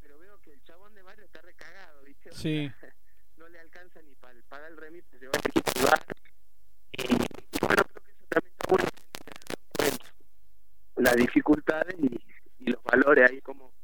pero 0.03 0.19
veo 0.19 0.39
que 0.43 0.53
el 0.53 0.63
chabón 0.63 0.95
de 0.95 1.03
barrio 1.03 1.25
está 1.25 1.41
recagado, 1.41 2.05
¿viste? 2.05 2.31
Sí. 2.33 2.71
sea, 2.79 2.95
no 3.39 3.49
le 3.49 3.59
alcanza 3.59 4.03
ni 4.03 4.15
para 4.17 4.35
pagar 4.51 4.71
el 4.71 4.77
remix 4.77 5.11
de 5.19 5.27
bar. 5.95 6.17
Y 6.93 7.07
bueno, 7.61 7.83
creo 7.85 8.03
que 8.05 8.11
eso 8.11 8.27
también 8.29 8.53
está 8.53 8.69
bueno 8.69 8.89
tenerlo 8.91 9.55
en 9.57 9.89
cuenta. 9.89 10.15
Las 10.97 11.17
dificultades 11.17 11.97
y, 12.01 12.71
los 12.71 12.83
valores 12.83 13.31
ahí 13.31 13.41
como 13.43 13.75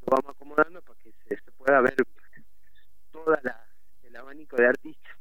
lo 0.00 0.06
vamos 0.10 0.34
acomodando 0.34 0.82
para 0.82 0.98
que 0.98 1.12
se, 1.28 1.36
se 1.36 1.52
pueda 1.52 1.80
ver 1.80 1.94
toda 3.12 3.38
la 3.44 3.64
el 4.02 4.16
abanico 4.16 4.56
de 4.56 4.66
artistas. 4.66 5.12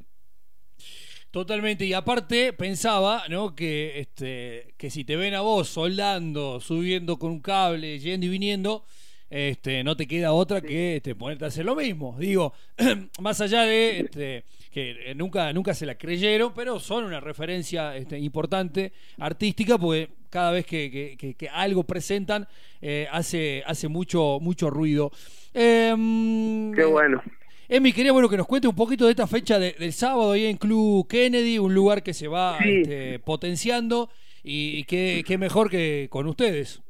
Totalmente, 1.35 1.85
y 1.85 1.93
aparte 1.93 2.53
pensaba, 2.53 3.25
¿no? 3.27 3.55
Que 3.55 3.99
este, 3.99 4.73
que 4.77 4.89
si 4.89 5.03
te 5.03 5.17
ven 5.17 5.33
a 5.33 5.41
vos 5.41 5.67
soldando, 5.67 6.61
subiendo 6.61 7.19
con 7.19 7.31
un 7.31 7.41
cable, 7.41 7.99
yendo 7.99 8.25
y 8.25 8.29
viniendo, 8.29 8.85
este, 9.29 9.83
no 9.83 9.95
te 9.97 10.07
queda 10.07 10.33
otra 10.33 10.61
que 10.61 10.97
este, 10.97 11.15
ponerte 11.15 11.45
a 11.45 11.47
hacer 11.47 11.65
lo 11.65 11.75
mismo. 11.75 12.15
Digo, 12.19 12.53
más 13.19 13.41
allá 13.41 13.61
de 13.63 13.99
este, 14.01 14.43
que 14.71 15.13
nunca, 15.15 15.51
nunca 15.53 15.73
se 15.73 15.85
la 15.85 15.95
creyeron, 15.97 16.53
pero 16.53 16.79
son 16.79 17.05
una 17.05 17.19
referencia 17.19 17.95
este, 17.97 18.19
importante, 18.19 18.93
artística, 19.17 19.77
porque 19.77 20.09
cada 20.29 20.51
vez 20.51 20.65
que, 20.65 20.91
que- 20.91 21.15
que- 21.17 21.33
que 21.33 21.49
algo 21.49 21.83
presentan 21.83 22.47
eh, 22.81 23.07
hace, 23.11 23.63
hace 23.65 23.87
mucho, 23.87 24.39
mucho 24.41 24.69
ruido. 24.69 25.11
Em, 25.53 26.71
Qué 26.73 26.83
bueno. 26.85 27.21
Emi, 27.67 27.93
quería 27.93 28.11
bueno 28.11 28.29
que 28.29 28.37
nos 28.37 28.45
cuente 28.45 28.67
un 28.67 28.75
poquito 28.75 29.05
de 29.05 29.11
esta 29.11 29.25
fecha 29.25 29.57
de- 29.57 29.71
del 29.79 29.91
sábado 29.93 30.33
ahí 30.33 30.45
en 30.45 30.57
Club 30.57 31.07
Kennedy, 31.07 31.57
un 31.57 31.73
lugar 31.73 32.03
que 32.03 32.13
se 32.13 32.27
va 32.27 32.59
Sí. 32.61 32.81
este, 32.81 33.17
potenciando 33.19 34.09
y, 34.43 34.77
y 34.77 34.83
qué, 34.83 35.23
qué 35.25 35.37
mejor 35.39 35.69
que 35.71 36.07
con 36.11 36.27
ustedes. 36.27 36.81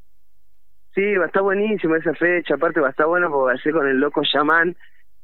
Sí, 0.95 1.15
va 1.17 1.25
a 1.25 1.27
estar 1.27 1.43
buenísimo 1.43 1.95
esa 1.97 2.13
fecha, 2.15 2.55
aparte 2.55 2.79
va 2.79 2.88
a 2.88 2.91
estar 2.91 3.05
bueno 3.05 3.29
porque 3.29 3.53
va 3.53 3.60
a 3.60 3.62
ser 3.62 3.73
con 3.73 3.88
el 3.88 3.99
loco 3.99 4.21
Shaman, 4.23 4.75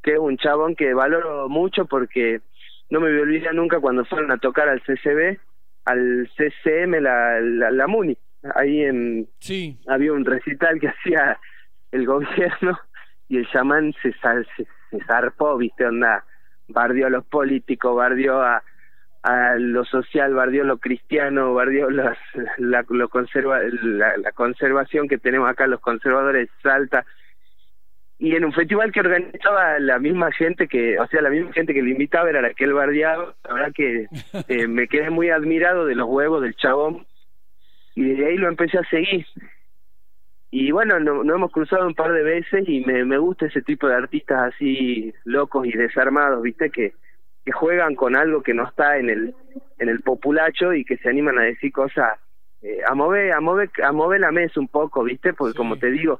que 0.03 0.13
es 0.13 0.19
un 0.19 0.37
chabón 0.37 0.75
que 0.75 0.93
valoro 0.93 1.47
mucho 1.47 1.85
porque 1.85 2.41
no 2.89 2.99
me 2.99 3.09
voy 3.09 3.19
a 3.19 3.21
olvidar 3.21 3.55
nunca 3.55 3.79
cuando 3.79 4.03
fueron 4.03 4.31
a 4.31 4.37
tocar 4.37 4.67
al 4.67 4.81
CCB, 4.83 5.39
al 5.85 6.29
CCM, 6.35 6.99
la, 7.01 7.39
la, 7.39 7.71
la 7.71 7.87
MUNI, 7.87 8.17
ahí 8.55 8.81
en, 8.83 9.27
Sí, 9.39 9.79
había 9.87 10.11
un 10.11 10.25
recital 10.25 10.79
que 10.79 10.87
hacía 10.89 11.39
el 11.91 12.05
gobierno 12.05 12.77
y 13.29 13.37
el 13.37 13.47
chamán 13.49 13.93
se, 14.01 14.11
sal- 14.19 14.45
se, 14.57 14.65
se 14.89 15.03
zarpó, 15.05 15.55
viste, 15.57 15.85
onda, 15.85 16.25
bardió 16.67 17.07
a 17.07 17.09
los 17.09 17.25
políticos, 17.25 17.95
bardió 17.95 18.41
a, 18.41 18.61
a 19.23 19.55
lo 19.55 19.85
social, 19.85 20.33
bardió 20.33 20.63
lo 20.63 20.77
cristiano, 20.79 21.53
bardió 21.53 21.89
las, 21.89 22.17
la, 22.57 22.83
lo 22.89 23.09
conserva, 23.09 23.59
la, 23.83 24.17
la 24.17 24.31
conservación 24.31 25.07
que 25.07 25.17
tenemos 25.19 25.49
acá, 25.49 25.67
los 25.67 25.79
conservadores 25.79 26.49
Salta, 26.63 27.05
y 28.17 28.35
en 28.35 28.45
un 28.45 28.53
festival 28.53 28.91
que 28.91 28.99
organizaba 28.99 29.79
la 29.79 29.97
misma 29.99 30.31
gente 30.31 30.67
que, 30.67 30.99
o 30.99 31.07
sea, 31.07 31.21
la 31.21 31.29
misma 31.29 31.51
gente 31.53 31.73
que 31.73 31.81
le 31.81 31.91
invitaba 31.91 32.29
era 32.29 32.41
la 32.41 32.53
que 32.53 32.63
él 32.65 32.73
bardeaba, 32.73 33.35
la 33.47 33.53
verdad 33.53 33.71
que 33.73 34.07
eh, 34.47 34.67
me 34.67 34.87
quedé 34.87 35.09
muy 35.09 35.29
admirado 35.29 35.85
de 35.85 35.95
los 35.95 36.07
huevos 36.07 36.41
del 36.41 36.55
chabón, 36.55 37.05
y 37.95 38.13
de 38.13 38.25
ahí 38.25 38.37
lo 38.37 38.47
empecé 38.47 38.77
a 38.77 38.83
seguir. 38.89 39.25
Y 40.49 40.71
bueno, 40.71 40.99
no- 40.99 41.23
nos 41.23 41.35
hemos 41.35 41.51
cruzado 41.51 41.87
un 41.87 41.95
par 41.95 42.11
de 42.11 42.23
veces 42.23 42.67
y 42.67 42.81
me, 42.85 43.05
me 43.05 43.17
gusta 43.17 43.45
ese 43.45 43.61
tipo 43.61 43.87
de 43.87 43.95
artistas 43.95 44.53
así 44.53 45.13
locos 45.23 45.65
y 45.65 45.71
desarmados, 45.71 46.41
¿viste? 46.41 46.69
Que, 46.69 46.93
que 47.45 47.51
juegan 47.51 47.95
con 47.95 48.15
algo 48.15 48.41
que 48.43 48.53
no 48.53 48.67
está 48.67 48.97
en 48.97 49.09
el 49.09 49.35
en 49.79 49.89
el 49.89 50.01
populacho 50.01 50.73
y 50.73 50.85
que 50.85 50.97
se 50.97 51.09
animan 51.09 51.39
a 51.39 51.43
decir 51.43 51.71
cosas 51.71 52.19
eh, 52.61 52.81
a 52.87 52.93
mover 52.93 53.31
a 53.33 53.39
mover 53.39 53.69
a 53.83 53.91
mover 53.91 54.19
la 54.21 54.31
mesa 54.31 54.59
un 54.59 54.67
poco, 54.67 55.03
¿viste? 55.03 55.33
Porque 55.33 55.53
Sí. 55.53 55.57
como 55.57 55.77
te 55.77 55.89
digo, 55.89 56.19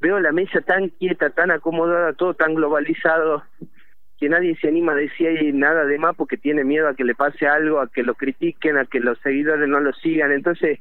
veo 0.00 0.20
la 0.20 0.32
mesa 0.32 0.60
tan 0.60 0.90
quieta, 0.90 1.30
tan 1.30 1.50
acomodada, 1.50 2.12
todo 2.12 2.34
tan 2.34 2.54
globalizado 2.54 3.42
que 4.18 4.28
nadie 4.28 4.56
se 4.56 4.68
anima 4.68 4.92
a 4.92 4.96
decir 4.96 5.54
nada 5.54 5.84
de 5.84 5.98
más 5.98 6.16
porque 6.16 6.36
tiene 6.36 6.64
miedo 6.64 6.88
a 6.88 6.94
que 6.94 7.04
le 7.04 7.14
pase 7.14 7.46
algo, 7.46 7.80
a 7.80 7.88
que 7.88 8.02
lo 8.02 8.14
critiquen, 8.14 8.76
a 8.76 8.84
que 8.84 8.98
los 9.00 9.18
seguidores 9.20 9.68
no 9.68 9.78
lo 9.80 9.92
sigan. 9.92 10.32
Entonces, 10.32 10.80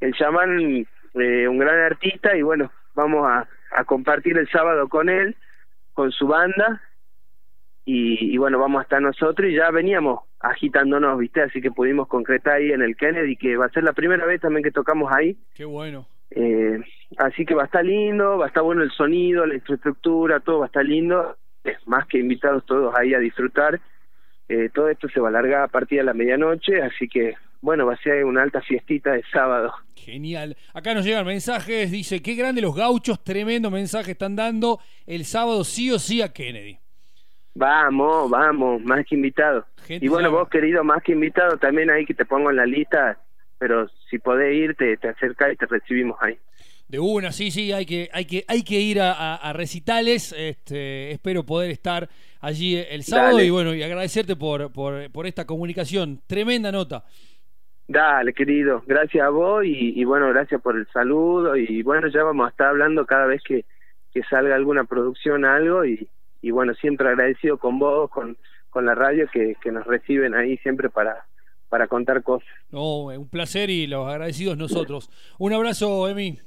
el 0.00 0.12
chamán, 0.14 0.84
eh, 1.14 1.48
un 1.48 1.58
gran 1.58 1.78
artista, 1.78 2.36
y 2.36 2.42
bueno, 2.42 2.72
vamos 2.94 3.24
a, 3.24 3.46
a 3.70 3.84
compartir 3.84 4.36
el 4.36 4.48
sábado 4.48 4.88
con 4.88 5.08
él, 5.08 5.36
con 5.94 6.10
su 6.10 6.26
banda, 6.26 6.82
y, 7.84 8.34
y 8.34 8.38
bueno, 8.38 8.58
vamos 8.58 8.80
a 8.80 8.82
estar 8.82 9.00
nosotros, 9.02 9.50
y 9.50 9.54
ya 9.54 9.70
veníamos 9.70 10.20
agitándonos, 10.40 11.18
¿viste? 11.18 11.42
Así 11.42 11.60
que 11.60 11.70
pudimos 11.70 12.08
concretar 12.08 12.54
ahí 12.54 12.72
en 12.72 12.82
el 12.82 12.96
Kennedy, 12.96 13.36
que 13.36 13.56
va 13.56 13.66
a 13.66 13.70
ser 13.70 13.84
la 13.84 13.92
primera 13.92 14.26
vez 14.26 14.40
también 14.40 14.64
que 14.64 14.70
tocamos 14.70 15.10
ahí. 15.12 15.36
qué 15.54 15.64
bueno. 15.64 16.06
Eh, 16.34 16.80
así 17.18 17.44
que 17.44 17.54
va 17.54 17.62
a 17.62 17.66
estar 17.66 17.84
lindo, 17.84 18.38
va 18.38 18.46
a 18.46 18.48
estar 18.48 18.62
bueno 18.62 18.82
el 18.82 18.90
sonido, 18.90 19.44
la 19.44 19.54
infraestructura, 19.54 20.40
todo 20.40 20.60
va 20.60 20.64
a 20.64 20.66
estar 20.66 20.84
lindo. 20.84 21.36
Es 21.62 21.76
más 21.86 22.06
que 22.06 22.18
invitados 22.18 22.64
todos 22.66 22.94
ahí 22.96 23.14
a 23.14 23.18
disfrutar. 23.18 23.80
Eh, 24.48 24.70
todo 24.74 24.88
esto 24.88 25.08
se 25.08 25.20
va 25.20 25.28
a 25.28 25.30
alargar 25.30 25.62
a 25.62 25.68
partir 25.68 25.98
de 25.98 26.04
la 26.04 26.14
medianoche, 26.14 26.82
así 26.82 27.08
que 27.08 27.34
bueno, 27.60 27.86
va 27.86 27.94
a 27.94 27.98
ser 27.98 28.24
una 28.24 28.42
alta 28.42 28.60
fiestita 28.60 29.12
de 29.12 29.22
sábado. 29.32 29.72
Genial. 29.94 30.56
Acá 30.74 30.94
nos 30.94 31.04
llegan 31.04 31.24
mensajes, 31.24 31.92
dice, 31.92 32.20
qué 32.20 32.34
grande 32.34 32.60
los 32.60 32.74
gauchos, 32.74 33.22
tremendo 33.22 33.70
mensaje 33.70 34.12
están 34.12 34.34
dando 34.34 34.80
el 35.06 35.24
sábado 35.24 35.62
sí 35.62 35.90
o 35.92 36.00
sí 36.00 36.22
a 36.22 36.32
Kennedy. 36.32 36.78
Vamos, 37.54 38.30
vamos, 38.30 38.82
más 38.82 39.04
que 39.06 39.14
invitados. 39.14 39.64
Gente 39.84 40.04
Y 40.04 40.08
bueno, 40.08 40.30
vos 40.30 40.48
querido, 40.48 40.82
más 40.84 41.02
que 41.02 41.12
invitado, 41.12 41.58
también 41.58 41.90
ahí 41.90 42.06
que 42.06 42.14
te 42.14 42.24
pongo 42.24 42.50
en 42.50 42.56
la 42.56 42.66
lista, 42.66 43.18
pero 43.58 43.88
si 44.08 44.18
podés 44.18 44.54
ir, 44.54 44.74
te, 44.74 44.96
te 44.96 45.08
acercás 45.08 45.52
y 45.52 45.56
te 45.56 45.66
recibimos 45.66 46.16
ahí. 46.20 46.38
De 46.88 46.98
una, 46.98 47.32
sí, 47.32 47.50
sí, 47.50 47.72
hay 47.72 47.86
que, 47.86 48.10
hay 48.12 48.26
que, 48.26 48.44
hay 48.48 48.62
que 48.62 48.80
ir 48.80 49.00
a, 49.00 49.52
recitales. 49.54 50.34
Este, 50.36 51.10
espero 51.10 51.42
poder 51.42 51.70
estar 51.70 52.08
allí 52.40 52.76
el 52.76 53.02
sábado 53.02 53.40
y 53.42 53.48
bueno, 53.48 53.74
y 53.74 53.82
agradecerte 53.82 54.36
por, 54.36 54.70
por, 54.72 55.10
por, 55.10 55.26
esta 55.26 55.46
comunicación. 55.46 56.20
Tremenda 56.26 56.70
nota. 56.70 57.04
Dale, 57.88 58.32
querido, 58.32 58.82
gracias 58.86 59.24
a 59.24 59.30
vos 59.30 59.64
y, 59.64 60.04
bueno, 60.04 60.28
gracias 60.28 60.60
por 60.60 60.76
el 60.76 60.86
saludo 60.92 61.56
y 61.56 61.82
bueno, 61.82 62.08
ya 62.08 62.24
vamos 62.24 62.46
a 62.46 62.50
estar 62.50 62.68
hablando 62.68 63.06
cada 63.06 63.26
vez 63.26 63.42
que, 63.42 63.64
que 64.12 64.22
salga 64.24 64.54
alguna 64.54 64.84
producción, 64.84 65.44
algo 65.44 65.84
y, 65.84 66.08
y 66.42 66.50
bueno, 66.50 66.74
siempre 66.74 67.08
agradecido 67.08 67.56
con 67.56 67.78
vos, 67.78 68.10
con, 68.10 68.36
con 68.68 68.84
la 68.84 68.94
radio 68.94 69.26
que, 69.32 69.56
que 69.62 69.72
nos 69.72 69.86
reciben 69.86 70.34
ahí 70.34 70.58
siempre 70.58 70.90
para, 70.90 71.24
para 71.68 71.86
contar 71.86 72.22
cosas. 72.22 72.48
No, 72.70 73.04
un 73.06 73.28
placer 73.28 73.70
y 73.70 73.86
los 73.86 74.06
agradecidos 74.06 74.58
nosotros. 74.58 75.08
Un 75.38 75.54
abrazo, 75.54 76.08
Emi. 76.08 76.38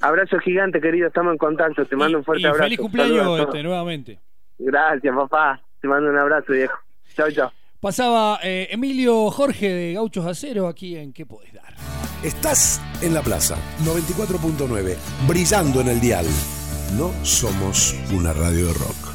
Abrazo 0.00 0.38
gigante, 0.38 0.80
querido, 0.80 1.08
estamos 1.08 1.32
en 1.32 1.38
contacto. 1.38 1.84
Te 1.84 1.94
mando 1.94 2.18
un 2.18 2.24
fuerte 2.24 2.46
abrazo. 2.46 2.64
Feliz 2.64 2.80
cumpleaños 2.80 3.40
este, 3.40 3.62
nuevamente. 3.62 4.18
Gracias, 4.58 5.14
papá. 5.14 5.60
Te 5.80 5.88
mando 5.88 6.10
un 6.10 6.18
abrazo, 6.18 6.52
viejo. 6.52 6.76
Chao, 7.14 7.30
chao. 7.30 7.52
Pasaba 7.80 8.40
eh, 8.42 8.68
Emilio 8.70 9.30
Jorge 9.30 9.68
de 9.68 9.92
Gauchos 9.94 10.26
Acero 10.26 10.68
aquí 10.68 10.96
en 10.96 11.12
¿Qué 11.14 11.24
podés 11.24 11.52
dar? 11.54 11.74
Estás 12.22 12.82
en 13.02 13.14
la 13.14 13.22
plaza 13.22 13.56
94.9, 13.84 14.96
brillando 15.26 15.80
en 15.80 15.88
el 15.88 16.00
dial. 16.00 16.26
No 16.98 17.12
somos 17.24 17.94
una 18.12 18.32
radio 18.32 18.66
de 18.66 18.74
rock. 18.74 19.09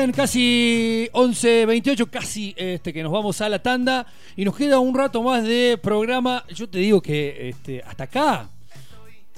Bien, 0.00 0.12
casi 0.12 1.10
11.28, 1.12 2.08
casi 2.08 2.54
este, 2.56 2.90
que 2.90 3.02
nos 3.02 3.12
vamos 3.12 3.38
a 3.42 3.50
la 3.50 3.58
tanda 3.58 4.06
y 4.34 4.46
nos 4.46 4.56
queda 4.56 4.78
un 4.78 4.94
rato 4.94 5.22
más 5.22 5.44
de 5.44 5.76
programa. 5.76 6.42
Yo 6.54 6.70
te 6.70 6.78
digo 6.78 7.02
que 7.02 7.50
este, 7.50 7.82
hasta 7.82 8.04
acá, 8.04 8.48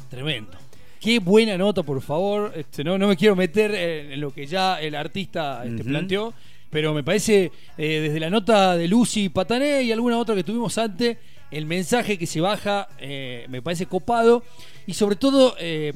tremendo. 0.08 0.52
Qué 1.00 1.18
buena 1.18 1.58
nota, 1.58 1.82
por 1.82 2.00
favor. 2.00 2.52
Este, 2.54 2.84
no, 2.84 2.96
no 2.96 3.08
me 3.08 3.16
quiero 3.16 3.34
meter 3.34 3.74
en 3.74 4.20
lo 4.20 4.32
que 4.32 4.46
ya 4.46 4.80
el 4.80 4.94
artista 4.94 5.64
este, 5.64 5.82
planteó, 5.82 6.32
pero 6.70 6.94
me 6.94 7.02
parece 7.02 7.50
eh, 7.76 8.00
desde 8.00 8.20
la 8.20 8.30
nota 8.30 8.76
de 8.76 8.86
Lucy 8.86 9.30
Patané 9.30 9.82
y 9.82 9.90
alguna 9.90 10.16
otra 10.16 10.36
que 10.36 10.44
tuvimos 10.44 10.78
antes, 10.78 11.18
el 11.50 11.66
mensaje 11.66 12.16
que 12.16 12.26
se 12.28 12.40
baja 12.40 12.88
eh, 13.00 13.46
me 13.48 13.62
parece 13.62 13.86
copado 13.86 14.44
y 14.86 14.94
sobre 14.94 15.16
todo... 15.16 15.56
Eh, 15.58 15.92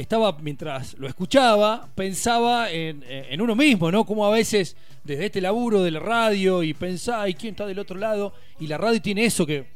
estaba, 0.00 0.36
mientras 0.40 0.96
lo 0.98 1.06
escuchaba, 1.06 1.88
pensaba 1.94 2.70
en, 2.70 3.04
en, 3.08 3.40
uno 3.40 3.54
mismo, 3.54 3.90
¿no? 3.90 4.04
Como 4.04 4.26
a 4.26 4.30
veces 4.30 4.76
desde 5.04 5.26
este 5.26 5.40
laburo 5.40 5.82
de 5.82 5.90
la 5.90 6.00
radio 6.00 6.62
y 6.62 6.74
pensaba, 6.74 7.28
¿y 7.28 7.34
quién 7.34 7.52
está 7.52 7.66
del 7.66 7.78
otro 7.78 7.98
lado? 7.98 8.32
Y 8.58 8.66
la 8.66 8.78
radio 8.78 9.00
tiene 9.00 9.24
eso 9.24 9.46
que 9.46 9.66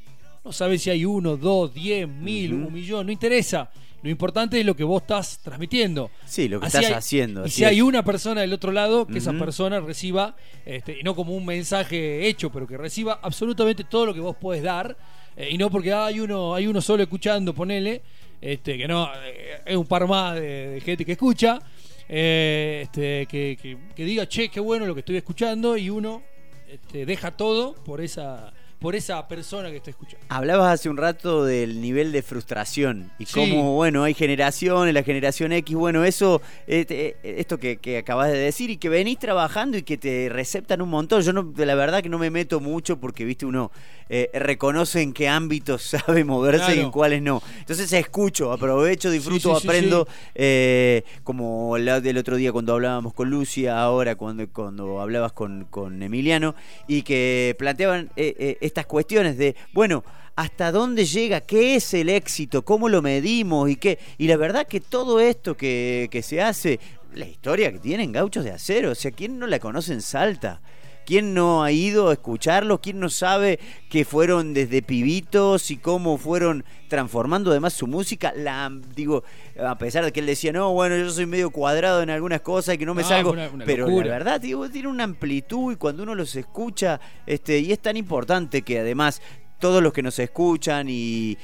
no 0.45 0.53
sabes 0.53 0.83
si 0.83 0.91
hay 0.91 1.05
uno, 1.05 1.37
dos, 1.37 1.73
diez, 1.73 2.07
mil, 2.07 2.53
un 2.53 2.73
millón, 2.73 3.07
no 3.07 3.13
interesa. 3.13 3.71
Lo 4.03 4.11
importante 4.11 4.61
es 4.61 4.67
lo 4.67 4.77
que 4.77 4.85
vos 4.85 5.01
estás 5.01 5.39
transmitiendo. 5.43 6.11
Sí, 6.27 6.47
lo 6.47 6.61
que 6.61 6.67
estás 6.67 6.91
haciendo. 6.91 7.47
Y 7.47 7.51
si 7.51 7.65
hay 7.65 7.81
una 7.81 8.05
persona 8.05 8.43
del 8.43 8.53
otro 8.53 8.71
lado, 8.71 9.07
que 9.07 9.17
esa 9.17 9.33
persona 9.33 9.81
reciba, 9.81 10.37
este, 10.67 11.01
y 11.01 11.03
no 11.03 11.15
como 11.15 11.35
un 11.35 11.47
mensaje 11.47 12.29
hecho, 12.29 12.53
pero 12.53 12.67
que 12.67 12.77
reciba 12.77 13.19
absolutamente 13.23 13.85
todo 13.85 14.05
lo 14.05 14.13
que 14.13 14.21
vos 14.21 14.37
podés 14.37 14.63
dar, 14.63 14.95
eh, 15.39 15.49
y 15.51 15.57
no 15.57 15.71
porque 15.71 15.95
hay 15.95 16.21
uno, 16.21 16.55
hay 16.55 16.67
uno 16.67 16.83
solo 16.83 17.03
escuchando, 17.03 17.55
ponele, 17.55 18.03
este, 18.45 18.77
que 18.77 18.87
no 18.87 19.09
eh, 19.25 19.63
es 19.65 19.75
un 19.75 19.87
par 19.87 20.07
más 20.07 20.35
de, 20.35 20.83
gente 20.85 21.07
que 21.07 21.13
escucha, 21.13 21.61
eh, 22.07 22.81
este, 22.85 23.25
que, 23.27 23.79
que, 23.97 24.05
diga, 24.05 24.29
che, 24.29 24.51
qué 24.51 24.61
bueno 24.61 24.85
lo 24.85 24.93
que 24.93 25.01
estoy 25.01 25.17
escuchando, 25.17 25.79
y 25.79 25.89
uno 25.89 26.23
este, 26.69 27.07
deja 27.07 27.31
todo 27.31 27.75
por 27.75 28.03
esa 28.03 28.53
por 28.85 28.95
esa 28.95 29.27
persona 29.27 29.71
que 29.71 29.77
está 29.77 29.89
escuchando. 29.89 30.27
Hablabas 30.29 30.75
hace 30.75 30.91
un 30.91 30.99
rato 30.99 31.47
del 31.47 31.81
nivel 31.81 32.13
de 32.13 32.21
frustración 32.21 33.11
y 33.19 33.25
cómo, 33.25 33.73
bueno, 33.77 34.05
hay 34.05 34.13
generaciones, 34.13 34.93
la 34.93 35.03
generación 35.03 35.53
X, 35.53 35.75
bueno, 35.75 36.05
eso, 36.05 36.43
este, 36.67 37.17
esto 37.23 37.59
que, 37.59 37.97
acabas 37.97 38.31
de 38.31 38.37
decir 38.37 38.69
y 38.69 38.77
que 38.77 38.91
venís 38.91 39.19
trabajando 39.19 39.79
y 39.79 39.85
que 39.85 39.97
te 39.97 40.29
receptan 40.29 40.83
un 40.83 40.91
montón. 40.91 41.23
Yo 41.23 41.33
no, 41.33 41.51
la 41.57 41.75
verdad 41.75 42.03
que 42.03 42.11
no 42.11 42.19
me 42.19 42.29
meto 42.29 42.61
mucho 42.61 43.01
porque, 43.01 43.25
viste, 43.25 43.47
uno 43.47 43.73
eh, 44.11 44.29
reconoce 44.35 45.01
en 45.01 45.15
qué 45.15 45.29
ámbitos 45.29 45.81
sabe 46.07 46.23
moverse 46.23 46.77
y 46.77 46.81
en 46.81 46.91
cuáles 46.91 47.23
no. 47.23 47.43
Entonces 47.61 47.91
escucho, 47.91 48.53
aprovecho, 48.53 49.11
disfruto, 49.11 49.57
aprendo, 49.57 50.07
eh, 50.35 51.05
como 51.23 51.79
el 51.79 51.87
del 52.03 52.19
otro 52.19 52.37
día 52.37 52.53
cuando 52.53 52.75
hablábamos 52.75 53.15
con 53.15 53.31
Lucia, 53.31 53.81
ahora 53.81 54.15
cuando, 54.17 54.47
cuando 54.51 55.01
hablabas 55.01 55.33
con, 55.33 55.65
con 55.71 56.03
Emiliano, 56.03 56.55
y 56.87 57.01
que 57.01 57.57
planteaban 57.59 58.11
eh, 58.17 58.59
estas 58.75 58.87
cuestiones 58.87 59.39
de, 59.39 59.55
bueno, 59.73 60.03
hasta 60.35 60.73
dónde 60.73 61.05
llega, 61.05 61.41
qué 61.41 61.77
es 61.77 61.95
el 61.95 62.09
éxito, 62.09 62.65
cómo 62.65 62.89
lo 62.89 63.03
medimos 63.03 63.71
y 63.71 63.77
qué. 63.77 64.01
Y 64.19 64.27
la 64.27 64.37
verdad 64.37 64.67
que 64.67 64.81
todo 64.81 65.21
esto 65.21 65.57
que, 65.57 66.09
que 66.11 66.23
se 66.23 66.43
hace, 66.43 66.81
la 67.15 67.25
historia 67.25 67.71
que 67.71 67.79
tienen 67.79 68.11
gauchos 68.11 68.43
de 68.43 68.51
acero, 68.51 68.91
o 68.91 68.95
sea, 68.97 69.13
¿quién 69.13 69.39
no 69.39 69.47
la 69.47 69.61
conoce 69.61 69.93
en 69.93 70.03
Salta? 70.03 70.61
¿Quién 71.05 71.35
no 71.35 71.63
ha 71.63 71.73
ido 71.73 72.09
a 72.09 72.13
escucharlos? 72.15 72.81
¿Quién 72.81 73.01
no 73.01 73.09
sabe 73.09 73.59
que 73.89 74.05
fueron 74.05 74.55
desde 74.55 74.83
pibitos 74.83 75.71
y 75.71 75.77
cómo 75.77 76.19
fueron 76.19 76.65
transformando 76.89 77.51
además 77.51 77.75
su 77.75 77.87
música? 77.87 78.33
La, 78.37 78.71
digo, 78.95 79.25
a 79.63 79.77
pesar 79.79 80.05
de 80.05 80.13
que 80.13 80.21
él 80.21 80.27
decía, 80.27 80.53
no, 80.53 80.73
bueno, 80.73 80.97
yo 80.97 81.11
soy 81.11 81.27
medio 81.27 81.51
cuadrado 81.51 82.03
en 82.03 82.11
algunas 82.11 82.41
cosas 82.41 82.75
y 82.75 82.79
que 82.79 82.87
no 82.87 82.95
me 82.95 83.05
salgo. 83.05 83.35
pero 83.65 83.89
la 83.89 84.03
verdad, 84.03 84.41
digo, 84.41 84.69
tiene 84.69 84.89
una 84.89 85.05
amplitud 85.05 85.73
y 85.73 85.77
cuando 85.77 86.03
uno 86.03 86.15
los 86.15 86.35
escucha, 86.37 87.01
este, 87.27 87.59
y 87.59 87.73
es 87.73 87.81
tan 87.81 87.97
importante 87.97 88.63
que 88.63 88.79
además 88.79 89.21
todos 89.65 89.83
los 89.83 89.95
que 89.95 90.03
nos 90.03 90.19
escuchan 90.19 90.89
y, 90.91 91.39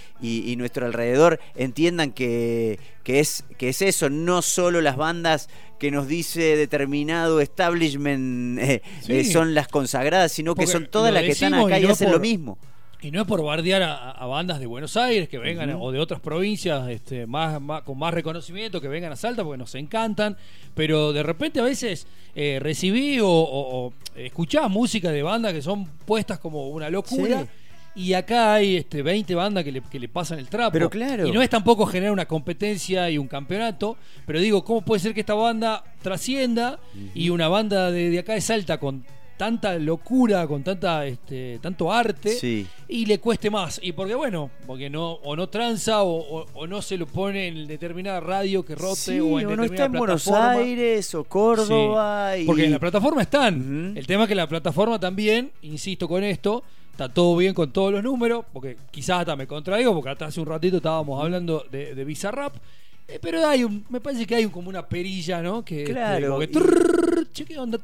nuestro 0.59 0.85
alrededor 0.85 1.41
entiendan 1.55 2.13
que, 2.13 2.79
es, 3.07 3.45
que 3.57 3.71
es 3.71 3.81
eso, 3.81 4.11
no 4.11 4.43
solo 4.43 4.83
las 4.83 4.99
bandas 4.99 5.49
que 5.79 5.91
nos 5.91 6.07
dice 6.07 6.55
determinado 6.55 7.41
establishment 7.41 8.59
eh, 8.61 8.83
eh, 9.09 9.25
son 9.25 9.55
las 9.55 9.69
consagradas, 9.69 10.33
sino 10.33 10.55
que 10.55 10.67
son 10.67 10.89
todas 10.89 11.15
las 11.15 11.23
que 11.23 11.31
están 11.31 11.55
acá 11.55 11.79
y, 11.79 11.87
hacen 11.87 12.13
lo 12.13 12.21
mismo. 12.21 12.59
Y 13.01 13.11
no 13.11 13.23
es 13.23 13.27
por 13.27 13.43
bardear 13.43 13.83
a, 13.83 14.27
bandas 14.27 14.61
de 14.61 14.67
Buenos 14.67 14.99
Aires 14.99 15.27
que 15.27 15.39
vengan 15.39 15.75
o 15.81 15.91
de 15.91 15.99
otras 15.99 16.21
provincias 16.21 16.91
este, 16.91 17.27
más, 17.27 17.59
con 17.85 17.97
más 17.97 18.13
reconocimiento 18.13 18.83
que 18.83 18.89
vengan 18.89 19.13
a 19.13 19.17
Salta 19.17 19.43
porque 19.43 19.57
nos 19.57 19.75
encantan, 19.77 20.37
pero 20.75 21.15
de 21.15 21.23
repente 21.23 21.59
a 21.61 21.63
veces 21.63 22.07
eh, 22.35 22.59
recibí 22.61 23.19
o, 23.19 23.31
o, 23.31 23.95
música 24.69 25.11
de 25.11 25.23
bandas 25.23 25.55
que 25.55 25.63
son 25.63 25.87
puestas 26.05 26.39
como 26.39 26.69
una 26.69 26.91
locura. 26.91 27.47
Y 27.95 28.13
acá 28.13 28.55
hay 28.55 28.77
este, 28.77 29.03
20 29.03 29.35
bandas 29.35 29.65
que 29.65 29.73
le, 29.73 29.83
que 29.83 29.99
le 29.99 30.09
pasan 30.09 30.39
el 30.39 30.49
trapo. 30.49 30.73
Pero 30.73 30.89
claro. 30.89 31.27
Y 31.27 31.33
no 31.33 31.43
es 31.43 31.51
tampoco 31.51 31.87
generar 31.87 32.13
una 32.13 32.27
competencia 32.27 33.11
y 33.11 33.19
un 33.19 33.27
campeonato. 33.29 33.97
Pero 34.27 34.41
digo, 34.41 34.65
¿cómo 34.65 34.83
puede 34.83 35.01
ser 35.01 35.15
que 35.15 35.21
esta 35.21 35.35
banda 35.35 35.85
trascienda 36.03 36.79
y 37.15 37.31
una 37.31 37.49
banda 37.49 37.91
de, 37.91 38.19
acá 38.19 38.35
de 38.35 38.41
Salta 38.41 38.79
con 38.79 39.05
tanta 39.41 39.79
locura, 39.79 40.47
con 40.47 40.63
tanta 40.63 41.07
este, 41.07 41.59
tanto 41.63 41.91
arte 41.91 42.67
y 42.89 43.07
le 43.07 43.19
cueste 43.19 43.49
más. 43.49 43.81
Y 43.83 43.93
porque 43.93 44.15
bueno, 44.15 44.51
porque 44.67 44.91
no 44.91 45.13
o 45.13 45.35
no 45.35 45.49
tranza 45.49 46.03
o, 46.03 46.67
no 46.69 46.83
se 46.83 46.99
lo 46.99 47.07
pone 47.07 47.49
en 47.49 47.67
determinada 47.67 48.21
radio 48.21 48.63
que 48.63 48.75
rote 48.75 49.19
o 49.19 49.41
en 49.41 49.57
no 49.57 49.65
está 49.65 49.87
en 49.87 49.93
Buenos 49.93 50.29
Aires 50.29 51.15
o 51.15 51.25
Córdoba. 51.25 52.33
Porque 52.45 52.67
en 52.67 52.73
la 52.73 52.79
plataforma 52.79 53.23
están. 53.23 53.95
El 53.97 54.07
tema 54.07 54.25
es 54.25 54.29
que 54.29 54.35
la 54.35 54.47
plataforma 54.47 55.01
también, 55.01 55.51
insisto 55.63 56.07
con 56.07 56.23
esto, 56.23 56.63
está 56.91 57.09
todo 57.09 57.37
bien 57.37 57.55
con 57.55 57.73
todos 57.73 57.93
los 57.93 58.03
números, 58.03 58.45
porque 58.53 58.77
quizás 58.91 59.21
hasta 59.21 59.37
me 59.37 59.47
contraigo, 59.47 59.95
porque 59.95 60.11
hasta 60.11 60.27
hace 60.27 60.41
un 60.41 60.47
ratito 60.47 60.79
estábamos 60.79 61.23
hablando 61.23 61.65
de, 61.71 61.95
de 61.95 62.05
Bizarrap. 62.05 62.55
Eh, 63.09 63.19
pero 63.21 63.45
hay 63.47 63.65
un, 63.65 63.85
me 63.89 64.01
parece 64.01 64.27
que 64.27 64.37
hay 64.37 64.47
como 64.47 64.69
una 64.69 64.87
perilla, 64.87 65.43
¿no? 65.43 65.65
Que, 65.65 65.85
claro. 65.85 66.39
Que, 66.39 67.45
¿qué 67.45 67.59
onda? 67.59 67.79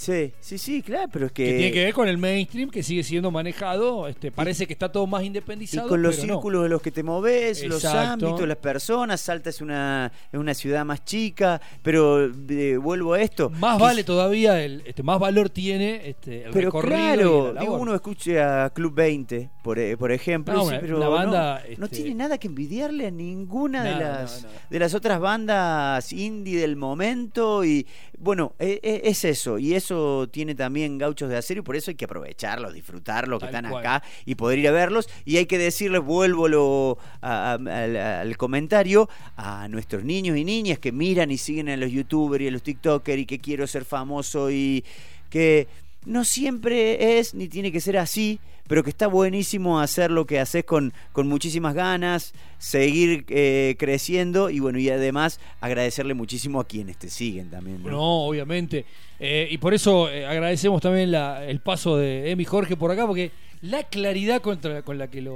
Sí, 0.00 0.32
sí, 0.40 0.56
sí, 0.56 0.80
claro, 0.80 1.10
pero 1.12 1.26
es 1.26 1.32
que... 1.32 1.44
que... 1.44 1.52
tiene 1.58 1.72
que 1.72 1.84
ver 1.84 1.92
con 1.92 2.08
el 2.08 2.16
mainstream 2.16 2.70
que 2.70 2.82
sigue 2.82 3.02
siendo 3.02 3.30
manejado, 3.30 4.08
este, 4.08 4.32
parece 4.32 4.66
que 4.66 4.72
está 4.72 4.90
todo 4.90 5.06
más 5.06 5.22
independizado. 5.22 5.86
Y 5.86 5.90
con 5.90 6.00
los 6.00 6.16
círculos 6.16 6.62
de 6.62 6.70
los 6.70 6.80
que 6.80 6.90
te 6.90 7.02
moves, 7.02 7.62
los 7.66 7.84
ámbitos, 7.84 8.48
las 8.48 8.56
personas, 8.56 9.20
Salta 9.20 9.50
es 9.50 9.60
una, 9.60 10.10
es 10.32 10.40
una 10.40 10.54
ciudad 10.54 10.86
más 10.86 11.04
chica, 11.04 11.60
pero 11.82 12.24
eh, 12.24 12.78
vuelvo 12.78 13.12
a 13.12 13.20
esto. 13.20 13.50
Más 13.50 13.78
vale 13.78 14.02
todavía, 14.02 14.64
el, 14.64 14.82
este, 14.86 15.02
más 15.02 15.20
valor 15.20 15.50
tiene 15.50 16.08
este, 16.08 16.44
el 16.44 16.50
pero 16.50 16.70
Claro, 16.72 17.52
digo, 17.60 17.74
uno 17.74 17.94
escuche 17.94 18.40
a 18.40 18.70
Club 18.70 18.94
20, 18.94 19.50
por, 19.62 19.78
eh, 19.78 19.98
por 19.98 20.12
ejemplo, 20.12 20.54
no, 20.54 20.66
pero 20.80 20.98
la 20.98 21.08
banda, 21.08 21.62
no, 21.76 21.84
este, 21.84 21.96
tiene 21.96 22.14
nada 22.14 22.38
que 22.38 22.48
envidiarle 22.48 23.08
a 23.08 23.10
ninguna 23.10 23.84
de, 23.84 24.02
las, 24.02 24.46
de 24.70 24.78
las 24.78 24.94
otras 24.94 25.20
bandas 25.20 26.10
indie 26.10 26.58
del 26.58 26.76
momento 26.76 27.66
y 27.66 27.86
bueno, 28.18 28.54
e, 28.58 28.80
e, 28.82 29.02
es 29.04 29.24
eso, 29.24 29.58
y 29.58 29.74
eso 29.74 29.89
tiene 30.30 30.54
también 30.54 30.98
gauchos 30.98 31.28
de 31.28 31.36
acero 31.36 31.60
y 31.60 31.62
por 31.62 31.76
eso 31.76 31.90
hay 31.90 31.94
que 31.94 32.04
aprovecharlos, 32.04 32.72
disfrutarlos, 32.72 33.40
que 33.40 33.46
están 33.46 33.66
acá 33.66 34.02
y 34.24 34.34
poder 34.34 34.58
ir 34.58 34.68
a 34.68 34.72
verlos. 34.72 35.08
Y 35.24 35.36
hay 35.36 35.46
que 35.46 35.58
decirles, 35.58 36.02
vuelvo 36.02 36.48
lo, 36.48 36.98
al 37.20 38.36
comentario, 38.36 39.08
a 39.36 39.68
nuestros 39.68 40.04
niños 40.04 40.36
y 40.36 40.44
niñas 40.44 40.78
que 40.78 40.92
miran 40.92 41.30
y 41.30 41.38
siguen 41.38 41.68
a 41.68 41.76
los 41.76 41.90
youtubers 41.90 42.42
y 42.42 42.48
a 42.48 42.50
los 42.50 42.62
tiktokers 42.62 43.22
y 43.22 43.26
que 43.26 43.38
quiero 43.38 43.66
ser 43.66 43.84
famoso 43.84 44.50
y 44.50 44.84
que 45.28 45.68
no 46.06 46.24
siempre 46.24 47.18
es 47.18 47.34
ni 47.34 47.48
tiene 47.48 47.72
que 47.72 47.80
ser 47.80 47.98
así, 47.98 48.40
pero 48.70 48.84
que 48.84 48.90
está 48.90 49.08
buenísimo 49.08 49.80
hacer 49.80 50.12
lo 50.12 50.26
que 50.26 50.38
haces 50.38 50.62
con, 50.62 50.92
con 51.12 51.26
muchísimas 51.26 51.74
ganas, 51.74 52.34
seguir 52.58 53.24
eh, 53.28 53.74
creciendo 53.80 54.48
y 54.48 54.60
bueno, 54.60 54.78
y 54.78 54.88
además 54.88 55.40
agradecerle 55.60 56.14
muchísimo 56.14 56.60
a 56.60 56.68
quienes 56.68 56.96
te 56.96 57.10
siguen 57.10 57.50
también. 57.50 57.82
No, 57.82 58.26
obviamente. 58.26 58.84
Eh, 59.18 59.48
y 59.50 59.58
por 59.58 59.74
eso 59.74 60.08
eh, 60.08 60.24
agradecemos 60.24 60.80
también 60.80 61.12
el 61.12 61.58
paso 61.58 61.96
de 61.96 62.30
Emi 62.30 62.44
Jorge 62.44 62.76
por 62.76 62.92
acá, 62.92 63.08
porque 63.08 63.32
la 63.62 63.82
claridad 63.82 64.40
contra, 64.40 64.82
con 64.82 64.98
la 64.98 65.10
que 65.10 65.20
lo, 65.20 65.34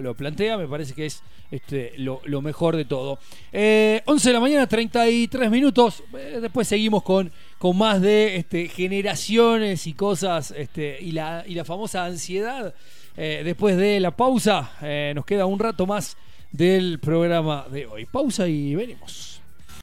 lo, 0.00 0.14
plantea 0.14 0.56
me 0.56 0.66
parece 0.66 0.94
que 0.94 1.04
es 1.04 1.22
este, 1.50 1.92
lo, 1.98 2.22
mejor 2.40 2.76
de 2.76 2.86
todo. 2.86 3.18
11 3.52 4.02
de 4.06 4.32
la 4.32 4.40
mañana, 4.40 4.66
33 4.66 5.50
minutos. 5.50 6.02
después 6.40 6.66
seguimos 6.66 7.02
con 7.02 7.30
con 7.60 7.76
más 7.76 8.00
de 8.00 8.36
este, 8.36 8.68
generaciones 8.68 9.86
y 9.86 9.92
cosas 9.92 10.50
este, 10.56 10.96
y, 10.98 11.12
la, 11.12 11.44
y 11.46 11.54
la 11.54 11.66
famosa 11.66 12.06
ansiedad. 12.06 12.74
Eh, 13.18 13.42
después 13.44 13.76
de 13.76 14.00
la 14.00 14.16
pausa, 14.16 14.72
eh, 14.80 15.12
nos 15.14 15.26
queda 15.26 15.44
un 15.44 15.58
rato 15.58 15.84
más 15.84 16.16
del 16.52 17.00
programa 17.00 17.66
de 17.70 17.84
hoy. 17.84 18.06
Pausa 18.06 18.48
y 18.48 18.74
venimos. 18.74 19.39